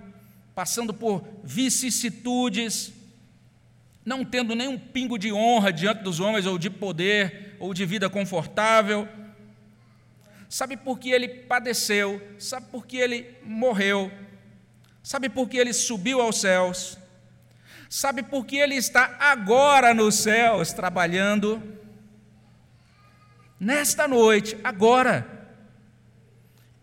passando 0.55 0.95
por 0.95 1.27
vicissitudes, 1.43 2.93
não 4.05 4.25
tendo 4.25 4.55
nenhum 4.55 4.79
pingo 4.79 5.19
de 5.19 5.33
honra 5.33 5.73
diante 5.73 6.03
dos 6.03 6.21
homens, 6.21 6.47
ou 6.47 6.57
de 6.57 6.71
poder, 6.71 7.57
ou 7.59 7.75
de 7.75 7.85
vida 7.85 8.09
confortável. 8.09 9.09
Sabe 10.49 10.77
por 10.77 10.99
que 10.99 11.11
ele 11.11 11.29
padeceu? 11.29 12.21
Sabe 12.39 12.67
por 12.71 12.87
que 12.87 12.97
ele 12.97 13.37
morreu? 13.43 14.11
Sabe 15.03 15.29
por 15.29 15.49
que 15.49 15.57
ele 15.57 15.73
subiu 15.73 16.21
aos 16.21 16.41
céus? 16.41 16.99
Sabe 17.89 18.23
por 18.23 18.45
que 18.45 18.57
ele 18.57 18.75
está 18.75 19.17
agora 19.19 19.95
nos 19.95 20.17
céus 20.17 20.73
trabalhando? 20.73 21.63
Nesta 23.59 24.07
noite, 24.07 24.57
agora 24.63 25.37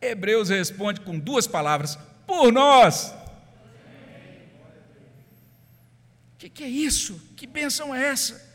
Hebreus 0.01 0.49
responde 0.49 1.01
com 1.01 1.18
duas 1.18 1.47
palavras: 1.47 1.97
por 2.26 2.51
nós. 2.51 3.14
O 6.34 6.38
que, 6.38 6.49
que 6.49 6.64
é 6.64 6.68
isso? 6.68 7.22
Que 7.38 7.47
bênção 7.47 7.95
é 7.95 8.07
essa? 8.07 8.53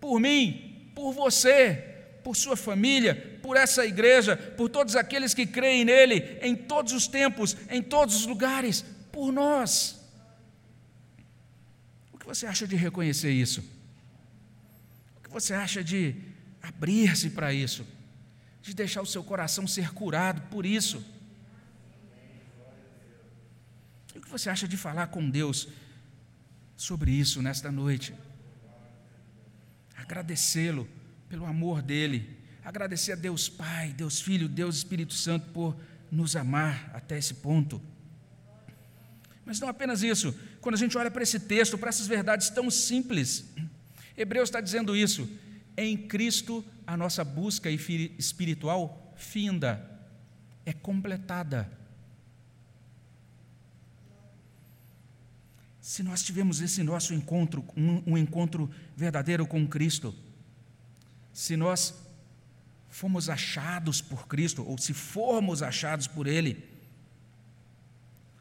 Por 0.00 0.18
mim. 0.18 0.90
por 0.94 1.12
você, 1.12 1.91
por 2.22 2.36
sua 2.36 2.56
família, 2.56 3.38
por 3.42 3.56
essa 3.56 3.84
igreja, 3.84 4.36
por 4.36 4.68
todos 4.68 4.96
aqueles 4.96 5.34
que 5.34 5.46
creem 5.46 5.84
nele, 5.84 6.38
em 6.40 6.54
todos 6.54 6.92
os 6.92 7.06
tempos, 7.06 7.56
em 7.68 7.82
todos 7.82 8.16
os 8.16 8.26
lugares, 8.26 8.84
por 9.10 9.32
nós. 9.32 10.00
O 12.12 12.18
que 12.18 12.26
você 12.26 12.46
acha 12.46 12.66
de 12.66 12.76
reconhecer 12.76 13.30
isso? 13.30 13.60
O 15.16 15.22
que 15.22 15.30
você 15.30 15.54
acha 15.54 15.82
de 15.82 16.14
abrir-se 16.62 17.30
para 17.30 17.52
isso? 17.52 17.86
De 18.62 18.72
deixar 18.74 19.02
o 19.02 19.06
seu 19.06 19.24
coração 19.24 19.66
ser 19.66 19.92
curado 19.92 20.42
por 20.48 20.64
isso? 20.64 21.04
O 24.14 24.20
que 24.20 24.28
você 24.28 24.48
acha 24.48 24.68
de 24.68 24.76
falar 24.76 25.08
com 25.08 25.28
Deus 25.28 25.68
sobre 26.76 27.10
isso 27.10 27.42
nesta 27.42 27.72
noite? 27.72 28.14
Agradecê-lo 29.96 30.88
pelo 31.32 31.46
amor 31.46 31.80
dele, 31.80 32.28
agradecer 32.62 33.12
a 33.12 33.14
Deus 33.14 33.48
Pai, 33.48 33.94
Deus 33.94 34.20
Filho, 34.20 34.46
Deus 34.46 34.76
Espírito 34.76 35.14
Santo 35.14 35.50
por 35.50 35.74
nos 36.10 36.36
amar 36.36 36.90
até 36.92 37.16
esse 37.16 37.32
ponto. 37.32 37.80
Mas 39.42 39.58
não 39.58 39.66
apenas 39.66 40.02
isso, 40.02 40.38
quando 40.60 40.74
a 40.74 40.78
gente 40.78 40.98
olha 40.98 41.10
para 41.10 41.22
esse 41.22 41.40
texto, 41.40 41.78
para 41.78 41.88
essas 41.88 42.06
verdades 42.06 42.50
tão 42.50 42.70
simples, 42.70 43.46
Hebreus 44.14 44.50
está 44.50 44.60
dizendo 44.60 44.94
isso, 44.94 45.26
em 45.74 45.96
Cristo 45.96 46.62
a 46.86 46.98
nossa 46.98 47.24
busca 47.24 47.70
espiritual 47.70 49.14
finda, 49.16 49.82
é 50.66 50.74
completada. 50.74 51.66
Se 55.80 56.02
nós 56.02 56.22
tivermos 56.22 56.60
esse 56.60 56.82
nosso 56.82 57.14
encontro, 57.14 57.64
um, 57.74 58.02
um 58.12 58.18
encontro 58.18 58.70
verdadeiro 58.94 59.46
com 59.46 59.66
Cristo, 59.66 60.14
se 61.32 61.56
nós 61.56 61.94
fomos 62.88 63.28
achados 63.28 64.00
por 64.00 64.26
Cristo, 64.28 64.64
ou 64.66 64.76
se 64.76 64.92
formos 64.92 65.62
achados 65.62 66.06
por 66.06 66.26
Ele, 66.26 66.62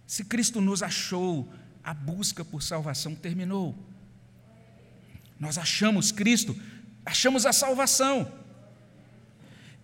se 0.05 0.25
Cristo 0.25 0.59
nos 0.59 0.83
achou, 0.83 1.47
a 1.83 1.93
busca 1.93 2.43
por 2.43 2.61
salvação 2.61 3.15
terminou. 3.15 3.75
Nós 5.39 5.57
achamos 5.57 6.11
Cristo, 6.11 6.55
achamos 7.05 7.45
a 7.45 7.53
salvação. 7.53 8.31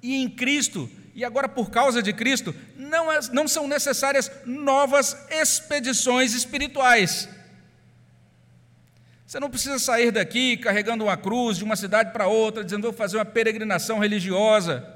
E 0.02 0.16
em 0.16 0.30
Cristo, 0.30 0.90
e 1.16 1.24
agora 1.24 1.48
por 1.48 1.72
causa 1.72 2.04
de 2.04 2.14
Cristo, 2.14 2.54
não, 2.76 3.08
não 3.34 3.48
são 3.48 3.68
necessárias 3.68 4.30
novas 4.46 5.18
expedições 5.32 6.34
espirituais. 6.34 7.30
Você 9.28 9.42
não 9.42 9.50
precisa 9.50 9.78
sair 9.78 10.10
daqui 10.10 10.56
carregando 10.56 11.04
uma 11.04 11.18
cruz 11.18 11.58
de 11.58 11.64
uma 11.66 11.76
cidade 11.76 12.14
para 12.14 12.28
outra, 12.28 12.64
dizendo 12.64 12.84
vou 12.84 12.94
fazer 12.94 13.18
uma 13.18 13.26
peregrinação 13.26 14.00
religiosa. 14.00 14.88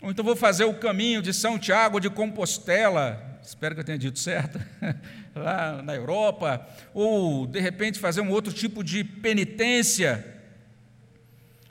Ou 0.00 0.12
então 0.12 0.24
vou 0.24 0.36
fazer 0.36 0.62
o 0.62 0.74
caminho 0.74 1.20
de 1.20 1.34
São 1.34 1.58
Tiago 1.58 1.98
de 1.98 2.08
Compostela, 2.08 3.40
espero 3.42 3.74
que 3.74 3.80
eu 3.80 3.84
tenha 3.84 3.98
dito 3.98 4.20
certo, 4.20 4.60
lá 5.34 5.82
na 5.82 5.96
Europa, 5.96 6.64
ou 6.94 7.48
de 7.48 7.58
repente 7.58 7.98
fazer 7.98 8.20
um 8.20 8.30
outro 8.30 8.52
tipo 8.52 8.84
de 8.84 9.02
penitência. 9.02 10.24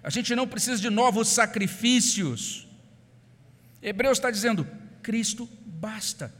A 0.03 0.09
gente 0.09 0.35
não 0.35 0.45
precisa 0.45 0.81
de 0.81 0.89
novos 0.89 1.29
sacrifícios. 1.29 2.67
Hebreus 3.81 4.17
está 4.17 4.29
dizendo: 4.29 4.67
Cristo 5.01 5.47
basta. 5.65 6.33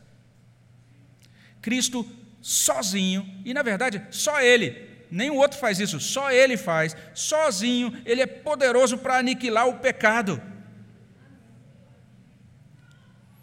Cristo 1.62 2.06
sozinho, 2.42 3.26
e 3.46 3.54
na 3.54 3.64
verdade, 3.64 4.06
só 4.12 4.42
Ele 4.42 4.85
nenhum 5.10 5.38
outro 5.38 5.58
faz 5.58 5.80
isso, 5.80 6.00
só 6.00 6.32
Ele 6.32 6.58
faz, 6.58 6.96
sozinho, 7.14 7.94
Ele 8.06 8.22
é 8.22 8.26
poderoso 8.28 8.98
para 8.98 9.18
aniquilar 9.18 9.68
o 9.68 9.80
pecado. 9.80 10.42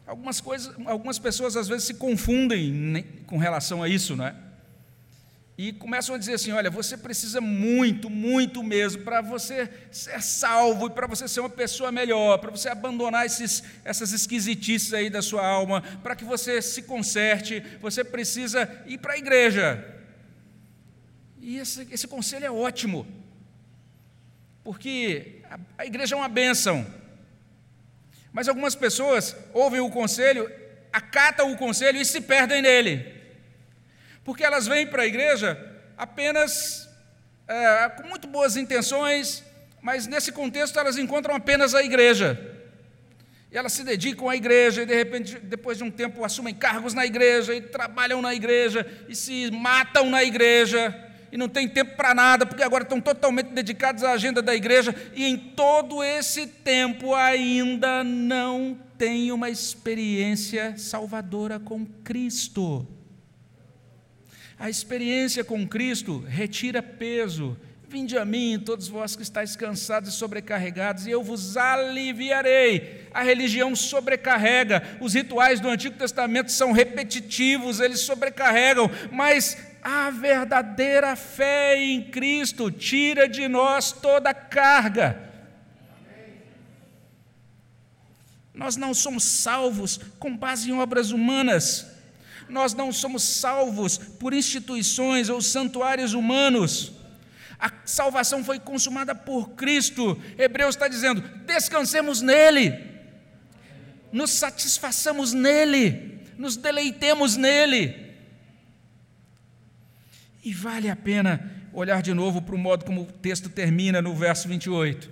Algumas, 0.07 0.41
coisas, 0.41 0.75
algumas 0.85 1.19
pessoas 1.19 1.57
às 1.57 1.69
vezes 1.69 1.85
se 1.85 1.95
confundem 1.95 3.03
com 3.27 3.39
relação 3.39 3.83
a 3.83 3.89
isso, 3.89 4.15
não 4.15 4.27
é? 4.27 4.35
E 5.57 5.73
começam 5.73 6.15
a 6.15 6.19
dizer 6.19 6.35
assim: 6.35 6.51
olha, 6.51 6.71
você 6.71 6.97
precisa 6.97 7.41
muito, 7.41 8.11
muito 8.11 8.63
mesmo 8.63 9.03
para 9.03 9.21
você 9.21 9.71
ser 9.91 10.21
salvo 10.23 10.87
e 10.87 10.91
para 10.91 11.07
você 11.07 11.29
ser 11.29 11.41
uma 11.41 11.49
pessoa 11.49 11.93
melhor, 11.93 12.39
para 12.39 12.51
você 12.51 12.69
abandonar 12.69 13.27
esses, 13.27 13.63
essas 13.85 14.13
esquisitices 14.13 14.93
aí 14.93 15.09
da 15.09 15.23
sua 15.23 15.47
alma, 15.47 15.83
para 16.03 16.17
que 16.17 16.25
você 16.25 16.61
se 16.61 16.83
conserte, 16.83 17.63
você 17.81 18.03
precisa 18.03 18.69
ir 18.87 18.99
para 18.99 19.13
a 19.13 19.19
igreja. 19.19 20.02
E 21.43 21.59
esse, 21.59 21.89
esse 21.91 22.07
conselho 22.07 22.47
é 22.47 22.51
ótimo, 22.53 23.05
porque 24.63 25.41
a, 25.51 25.59
a 25.79 25.85
igreja 25.85 26.15
é 26.15 26.19
uma 26.19 26.29
bênção. 26.29 26.87
Mas 28.33 28.49
algumas 28.49 28.77
pessoas 28.77 29.35
ouvem 29.53 29.81
o 29.81 29.91
conselho, 29.91 30.49
acatam 30.93 31.51
o 31.51 31.57
conselho 31.57 32.01
e 32.01 32.05
se 32.05 32.21
perdem 32.21 32.63
nele. 32.63 33.13
Porque 34.23 34.45
elas 34.45 34.69
vêm 34.69 34.87
para 34.87 35.03
a 35.03 35.07
igreja 35.07 35.59
apenas 35.99 36.89
é, 37.49 37.89
com 37.89 38.07
muito 38.07 38.29
boas 38.29 38.57
intenções, 38.57 39.43
mas 39.81 40.07
nesse 40.07 40.31
contexto 40.31 40.79
elas 40.79 40.97
encontram 40.97 41.35
apenas 41.35 41.75
a 41.75 41.83
igreja. 41.83 42.39
E 43.51 43.59
elas 43.59 43.73
se 43.73 43.83
dedicam 43.83 44.29
à 44.29 44.37
igreja 44.37 44.83
e 44.83 44.87
de 44.87 44.95
repente, 44.95 45.41
depois 45.41 45.77
de 45.77 45.83
um 45.83 45.91
tempo, 45.91 46.25
assumem 46.25 46.55
cargos 46.55 46.95
na 46.95 47.05
igreja 47.05 47.53
e 47.53 47.61
trabalham 47.61 48.23
na 48.23 48.33
igreja 48.33 48.87
e 49.09 49.17
se 49.17 49.51
matam 49.51 50.09
na 50.09 50.23
igreja 50.23 51.11
e 51.33 51.39
não 51.39 51.49
tem 51.49 51.67
tempo 51.67 51.97
para 51.97 52.15
nada, 52.15 52.45
porque 52.45 52.63
agora 52.63 52.83
estão 52.83 53.01
totalmente 53.01 53.49
dedicados 53.49 54.05
à 54.05 54.13
agenda 54.13 54.43
da 54.43 54.55
igreja 54.55 54.95
e 55.15 55.25
em 55.25 55.39
todo 55.39 56.05
esse 56.05 56.47
tempo 56.47 57.15
ainda 57.15 58.05
não 58.05 58.79
tem 58.99 59.33
uma 59.33 59.49
experiência 59.49 60.75
salvadora 60.77 61.59
com 61.59 61.87
Cristo. 62.05 62.87
A 64.59 64.69
experiência 64.69 65.43
com 65.43 65.67
Cristo 65.67 66.23
retira 66.29 66.83
peso. 66.83 67.57
Vinde 67.89 68.17
a 68.17 68.25
mim, 68.25 68.63
todos 68.65 68.87
vós 68.89 69.17
que 69.17 69.23
estáis 69.23 69.57
cansados 69.57 70.11
e 70.11 70.17
sobrecarregados, 70.17 71.07
e 71.07 71.11
eu 71.11 71.23
vos 71.23 71.57
aliviarei. 71.57 73.09
A 73.13 73.23
religião 73.23 73.75
sobrecarrega, 73.75 74.83
os 75.01 75.15
rituais 75.15 75.61
do 75.61 75.69
Antigo 75.69 75.97
Testamento 75.97 76.53
são 76.53 76.73
repetitivos, 76.73 77.81
eles 77.81 78.01
sobrecarregam, 78.01 78.91
mas 79.11 79.72
a 79.83 80.11
verdadeira 80.11 81.17
fé 81.17 81.77
em 81.77 82.11
Cristo 82.11 82.71
tira 82.71 83.29
de 83.29 83.49
nós 83.49 83.91
toda 83.91 84.33
carga. 84.33 85.31
Nós 88.55 88.77
não 88.77 88.95
somos 88.95 89.25
salvos 89.25 89.99
com 90.19 90.37
base 90.37 90.71
em 90.71 90.79
obras 90.79 91.11
humanas. 91.11 91.87
Nós 92.49 92.75
não 92.75 92.93
somos 92.93 93.23
salvos 93.23 93.97
por 93.99 94.33
instituições 94.33 95.29
ou 95.29 95.41
santuários 95.41 96.13
humanos. 96.13 96.93
A 97.59 97.73
salvação 97.85 98.45
foi 98.45 98.61
consumada 98.61 99.15
por 99.15 99.51
Cristo. 99.51 100.21
Hebreus 100.39 100.75
está 100.75 100.87
dizendo: 100.87 101.23
descansemos 101.47 102.21
nele, 102.21 102.79
nos 104.13 104.31
satisfaçamos 104.31 105.33
nele, 105.33 106.21
nos 106.37 106.57
deleitemos 106.57 107.37
nele. 107.37 108.12
E 110.43 110.53
vale 110.53 110.91
a 110.91 110.97
pena 110.97 111.51
olhar 111.73 112.03
de 112.03 112.13
novo 112.13 112.43
para 112.43 112.55
o 112.55 112.59
modo 112.59 112.85
como 112.85 113.03
o 113.03 113.07
texto 113.07 113.49
termina 113.49 114.03
no 114.03 114.15
verso 114.15 114.49
28. 114.49 115.11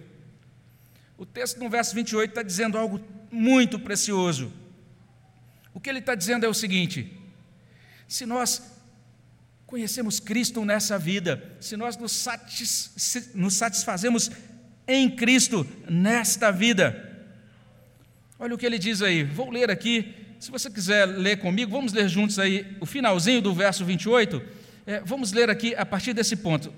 O 1.16 1.24
texto 1.24 1.58
no 1.58 1.68
verso 1.68 1.94
28 1.94 2.30
está 2.30 2.42
dizendo 2.42 2.76
algo 2.76 3.00
muito 3.30 3.78
precioso. 3.78 4.52
O 5.72 5.80
que 5.80 5.88
ele 5.88 6.00
está 6.00 6.14
dizendo 6.14 6.44
é 6.44 6.48
o 6.48 6.54
seguinte: 6.54 7.16
se 8.08 8.26
nós 8.26 8.62
conhecemos 9.66 10.18
Cristo 10.18 10.64
nessa 10.64 10.98
vida, 10.98 11.56
se 11.60 11.76
nós 11.76 11.96
nos, 11.96 12.10
satis, 12.10 13.30
nos 13.34 13.54
satisfazemos 13.54 14.30
em 14.86 15.08
Cristo 15.08 15.64
nesta 15.88 16.50
vida, 16.50 17.08
olha 18.38 18.54
o 18.54 18.58
que 18.58 18.66
ele 18.66 18.78
diz 18.78 19.00
aí, 19.00 19.22
vou 19.22 19.48
ler 19.48 19.70
aqui, 19.70 20.12
se 20.40 20.50
você 20.50 20.68
quiser 20.68 21.06
ler 21.06 21.38
comigo, 21.38 21.70
vamos 21.70 21.92
ler 21.92 22.08
juntos 22.08 22.38
aí 22.38 22.76
o 22.80 22.86
finalzinho 22.86 23.40
do 23.40 23.54
verso 23.54 23.84
28. 23.84 24.42
É, 24.90 25.00
vamos 25.04 25.30
ler 25.30 25.48
aqui 25.48 25.72
a 25.76 25.86
partir 25.86 26.12
desse 26.12 26.34
ponto. 26.34 26.74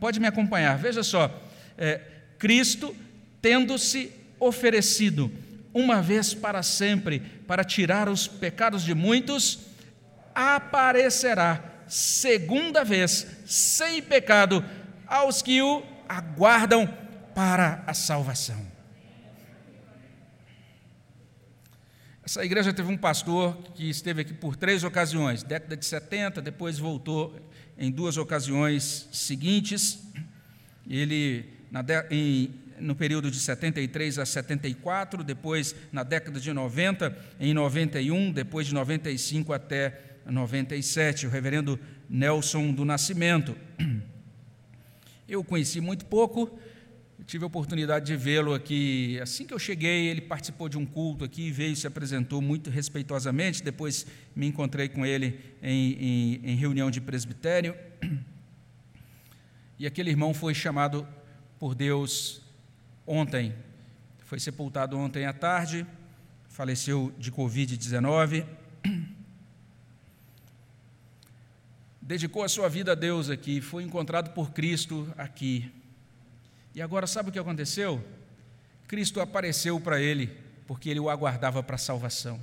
Pode 0.00 0.18
me 0.18 0.26
acompanhar. 0.26 0.76
Veja 0.76 1.04
só. 1.04 1.32
É, 1.78 2.00
Cristo, 2.36 2.92
tendo-se 3.40 4.10
oferecido 4.40 5.30
uma 5.72 6.02
vez 6.02 6.34
para 6.34 6.60
sempre 6.64 7.20
para 7.20 7.62
tirar 7.62 8.08
os 8.08 8.26
pecados 8.26 8.82
de 8.82 8.96
muitos, 8.96 9.60
aparecerá 10.34 11.62
segunda 11.86 12.82
vez, 12.82 13.28
sem 13.46 14.02
pecado, 14.02 14.64
aos 15.06 15.40
que 15.40 15.62
o 15.62 15.84
aguardam 16.08 16.88
para 17.32 17.84
a 17.86 17.94
salvação. 17.94 18.72
Essa 22.24 22.44
igreja 22.44 22.72
teve 22.72 22.90
um 22.90 22.96
pastor 22.96 23.56
que 23.74 23.88
esteve 23.88 24.22
aqui 24.22 24.32
por 24.32 24.56
três 24.56 24.82
ocasiões, 24.82 25.44
década 25.44 25.76
de 25.76 25.84
70, 25.84 26.40
depois 26.40 26.78
voltou 26.78 27.36
em 27.78 27.90
duas 27.90 28.16
ocasiões 28.16 29.08
seguintes. 29.12 30.02
Ele, 30.88 31.44
na, 31.70 31.84
em 32.10 32.50
no 32.82 32.94
período 32.94 33.30
de 33.30 33.38
73 33.38 34.18
a 34.18 34.26
74, 34.26 35.22
depois 35.22 35.74
na 35.92 36.02
década 36.02 36.40
de 36.40 36.52
90, 36.52 37.16
em 37.38 37.54
91, 37.54 38.32
depois 38.32 38.66
de 38.66 38.74
95 38.74 39.52
até 39.52 40.00
97, 40.26 41.26
o 41.26 41.30
reverendo 41.30 41.78
Nelson 42.08 42.72
do 42.72 42.84
Nascimento. 42.84 43.56
Eu 45.28 45.42
conheci 45.42 45.80
muito 45.80 46.04
pouco, 46.04 46.58
tive 47.26 47.44
a 47.44 47.46
oportunidade 47.46 48.06
de 48.06 48.16
vê-lo 48.16 48.54
aqui. 48.54 49.18
Assim 49.20 49.46
que 49.46 49.54
eu 49.54 49.58
cheguei, 49.58 50.08
ele 50.08 50.20
participou 50.20 50.68
de 50.68 50.76
um 50.76 50.84
culto 50.84 51.24
aqui, 51.24 51.50
veio, 51.50 51.76
se 51.76 51.86
apresentou 51.86 52.40
muito 52.40 52.70
respeitosamente. 52.70 53.62
Depois 53.62 54.06
me 54.34 54.46
encontrei 54.46 54.88
com 54.88 55.04
ele 55.06 55.38
em, 55.62 55.92
em, 55.92 56.40
em 56.52 56.56
reunião 56.56 56.90
de 56.90 57.00
presbitério. 57.00 57.74
E 59.78 59.86
aquele 59.86 60.10
irmão 60.10 60.32
foi 60.32 60.54
chamado 60.54 61.06
por 61.58 61.74
Deus 61.74 62.40
ontem. 63.06 63.54
Foi 64.24 64.38
sepultado 64.38 64.96
ontem 64.96 65.26
à 65.26 65.32
tarde, 65.32 65.86
faleceu 66.48 67.12
de 67.18 67.32
Covid-19. 67.32 68.46
Dedicou 72.00 72.42
a 72.42 72.48
sua 72.48 72.68
vida 72.68 72.92
a 72.92 72.94
Deus 72.94 73.28
aqui, 73.30 73.60
foi 73.60 73.82
encontrado 73.82 74.32
por 74.34 74.52
Cristo 74.52 75.12
aqui. 75.16 75.70
E 76.74 76.80
agora 76.80 77.06
sabe 77.06 77.28
o 77.28 77.32
que 77.32 77.38
aconteceu? 77.38 78.02
Cristo 78.88 79.20
apareceu 79.20 79.80
para 79.80 80.00
ele, 80.00 80.36
porque 80.66 80.88
ele 80.88 81.00
o 81.00 81.10
aguardava 81.10 81.62
para 81.62 81.76
a 81.76 81.78
salvação. 81.78 82.40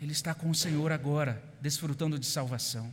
Ele 0.00 0.12
está 0.12 0.34
com 0.34 0.50
o 0.50 0.54
Senhor 0.54 0.90
agora, 0.90 1.42
desfrutando 1.60 2.18
de 2.18 2.26
salvação. 2.26 2.92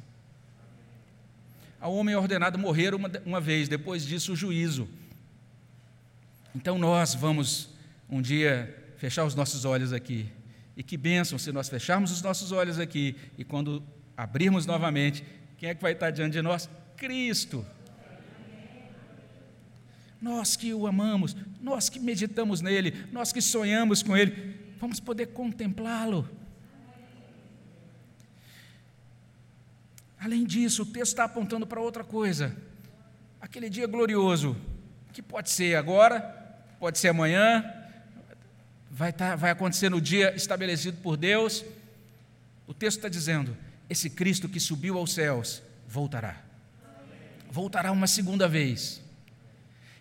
Ao 1.81 1.93
homem 1.95 2.15
ordenado 2.15 2.59
morrer 2.59 2.93
uma, 2.93 3.09
uma 3.25 3.41
vez, 3.41 3.67
depois 3.67 4.05
disso 4.05 4.33
o 4.33 4.35
juízo. 4.35 4.87
Então 6.53 6.77
nós 6.77 7.13
vamos 7.15 7.69
um 8.09 8.21
dia 8.21 8.93
fechar 8.97 9.23
os 9.23 9.35
nossos 9.35 9.65
olhos 9.65 9.93
aqui. 9.93 10.29
E 10.75 10.83
que 10.83 10.97
bênção 10.97 11.37
se 11.37 11.51
nós 11.51 11.69
fecharmos 11.69 12.11
os 12.11 12.21
nossos 12.21 12.51
olhos 12.51 12.79
aqui 12.79 13.15
e 13.37 13.43
quando 13.43 13.83
abrirmos 14.15 14.65
novamente, 14.65 15.23
quem 15.57 15.69
é 15.69 15.75
que 15.75 15.81
vai 15.81 15.93
estar 15.93 16.11
diante 16.11 16.33
de 16.33 16.41
nós? 16.41 16.69
Cristo. 16.95 17.65
Nós 20.21 20.55
que 20.55 20.73
o 20.73 20.85
amamos, 20.85 21.35
nós 21.61 21.89
que 21.89 21.99
meditamos 21.99 22.61
nele, 22.61 23.05
nós 23.11 23.31
que 23.31 23.41
sonhamos 23.41 24.03
com 24.03 24.17
ele, 24.17 24.55
vamos 24.79 24.99
poder 24.99 25.27
contemplá-lo. 25.27 26.27
Além 30.19 30.45
disso, 30.45 30.83
o 30.83 30.85
texto 30.85 31.13
está 31.13 31.23
apontando 31.23 31.65
para 31.65 31.79
outra 31.79 32.03
coisa. 32.03 32.55
Aquele 33.39 33.69
dia 33.69 33.87
glorioso, 33.87 34.57
que 35.13 35.21
pode 35.21 35.49
ser 35.49 35.75
agora, 35.77 36.19
pode 36.77 36.99
ser 36.99 37.07
amanhã, 37.07 37.63
vai, 38.91 39.13
tá, 39.13 39.37
vai 39.37 39.51
acontecer 39.51 39.89
no 39.89 40.01
dia 40.01 40.35
estabelecido 40.35 40.97
por 41.01 41.15
Deus. 41.15 41.63
O 42.67 42.73
texto 42.73 42.97
está 42.97 43.07
dizendo: 43.07 43.55
esse 43.89 44.09
Cristo 44.09 44.49
que 44.49 44.59
subiu 44.59 44.97
aos 44.97 45.13
céus 45.13 45.63
voltará. 45.87 46.41
Voltará 47.49 47.91
uma 47.91 48.07
segunda 48.07 48.47
vez. 48.47 49.01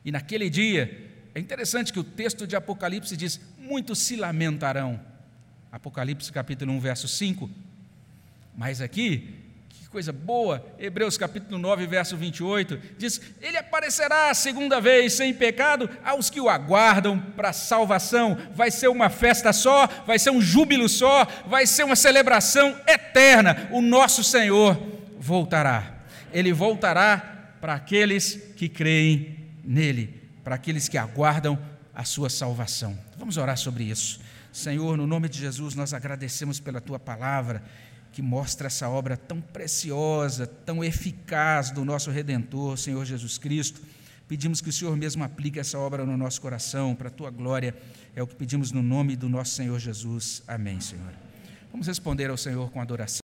E 0.05 0.13
naquele 0.13 0.49
dia, 0.49 1.11
é 1.35 1.41
interessante 1.41 1.93
que 1.93 2.01
o 2.01 2.05
texto 2.05 2.47
de 2.47 2.57
Apocalipse 2.57 3.17
diz: 3.17 3.41
muitos 3.59 3.99
se 3.99 4.17
lamentarão. 4.17 5.01
Apocalipse 5.71 6.33
capítulo 6.33 6.73
1, 6.73 6.81
verso 6.81 7.07
5. 7.07 7.51
Mas 8.57 8.81
aqui 8.81 9.39
que 9.89 9.93
coisa 9.93 10.13
boa! 10.13 10.67
Hebreus 10.79 11.17
capítulo 11.17 11.59
9, 11.59 11.87
verso 11.87 12.15
28 12.15 12.79
diz: 12.99 13.21
Ele 13.41 13.57
aparecerá 13.57 14.29
a 14.29 14.35
segunda 14.35 14.81
vez 14.83 15.15
sem 15.15 15.33
pecado 15.33 15.89
aos 16.05 16.29
que 16.29 16.41
o 16.41 16.49
aguardam 16.49 17.19
para 17.19 17.49
a 17.49 17.55
salvação. 17.55 18.37
Vai 18.55 18.71
ser 18.71 18.89
uma 18.89 19.09
festa 19.09 19.51
só, 19.51 19.87
vai 20.07 20.19
ser 20.19 20.31
um 20.31 20.43
júbilo 20.43 20.91
só, 20.91 21.25
vai 21.47 21.67
ser 21.67 21.85
uma 21.85 21.97
celebração 21.97 22.79
eterna. 22.87 23.69
O 23.71 23.81
nosso 23.81 24.23
Senhor 24.23 24.77
voltará. 25.19 26.01
Ele 26.35 26.53
voltará 26.53 27.55
para 27.59 27.73
aqueles 27.73 28.35
que 28.57 28.69
creem 28.69 29.38
nele, 29.69 30.23
para 30.43 30.55
aqueles 30.55 30.89
que 30.89 30.97
aguardam 30.97 31.59
a 31.95 32.03
sua 32.03 32.31
salvação. 32.31 32.99
Vamos 33.19 33.37
orar 33.37 33.59
sobre 33.59 33.85
isso. 33.85 34.19
Senhor, 34.51 34.97
no 34.97 35.07
nome 35.07 35.29
de 35.29 35.39
Jesus, 35.39 35.75
nós 35.75 35.93
agradecemos 35.93 36.59
pela 36.59 36.81
tua 36.81 36.99
palavra 36.99 37.63
que 38.11 38.23
mostra 38.23 38.69
essa 38.69 38.89
obra 38.89 39.17
tão 39.17 39.41
preciosa, 39.41 40.47
tão 40.47 40.83
eficaz 40.83 41.71
do 41.71 41.85
nosso 41.85 42.11
Redentor, 42.11 42.79
Senhor 42.79 43.05
Jesus 43.05 43.37
Cristo. 43.37 43.81
Pedimos 44.27 44.61
que 44.61 44.71
o 44.71 44.73
Senhor 44.73 44.97
mesmo 44.97 45.23
aplique 45.23 45.59
essa 45.59 45.79
obra 45.79 46.05
no 46.05 46.17
nosso 46.17 46.41
coração, 46.41 46.95
para 46.95 47.09
a 47.09 47.11
tua 47.11 47.31
glória. 47.31 47.77
É 48.17 48.23
o 48.23 48.27
que 48.27 48.35
pedimos 48.35 48.73
no 48.73 48.83
nome 48.83 49.17
do 49.17 49.29
nosso 49.29 49.55
Senhor 49.55 49.79
Jesus. 49.79 50.43
Amém, 50.49 50.81
Senhor. 50.81 51.13
Vamos 51.71 51.87
responder 51.87 52.31
ao 52.31 52.37
Senhor 52.37 52.71
com 52.71 52.81
adoração. 52.81 53.17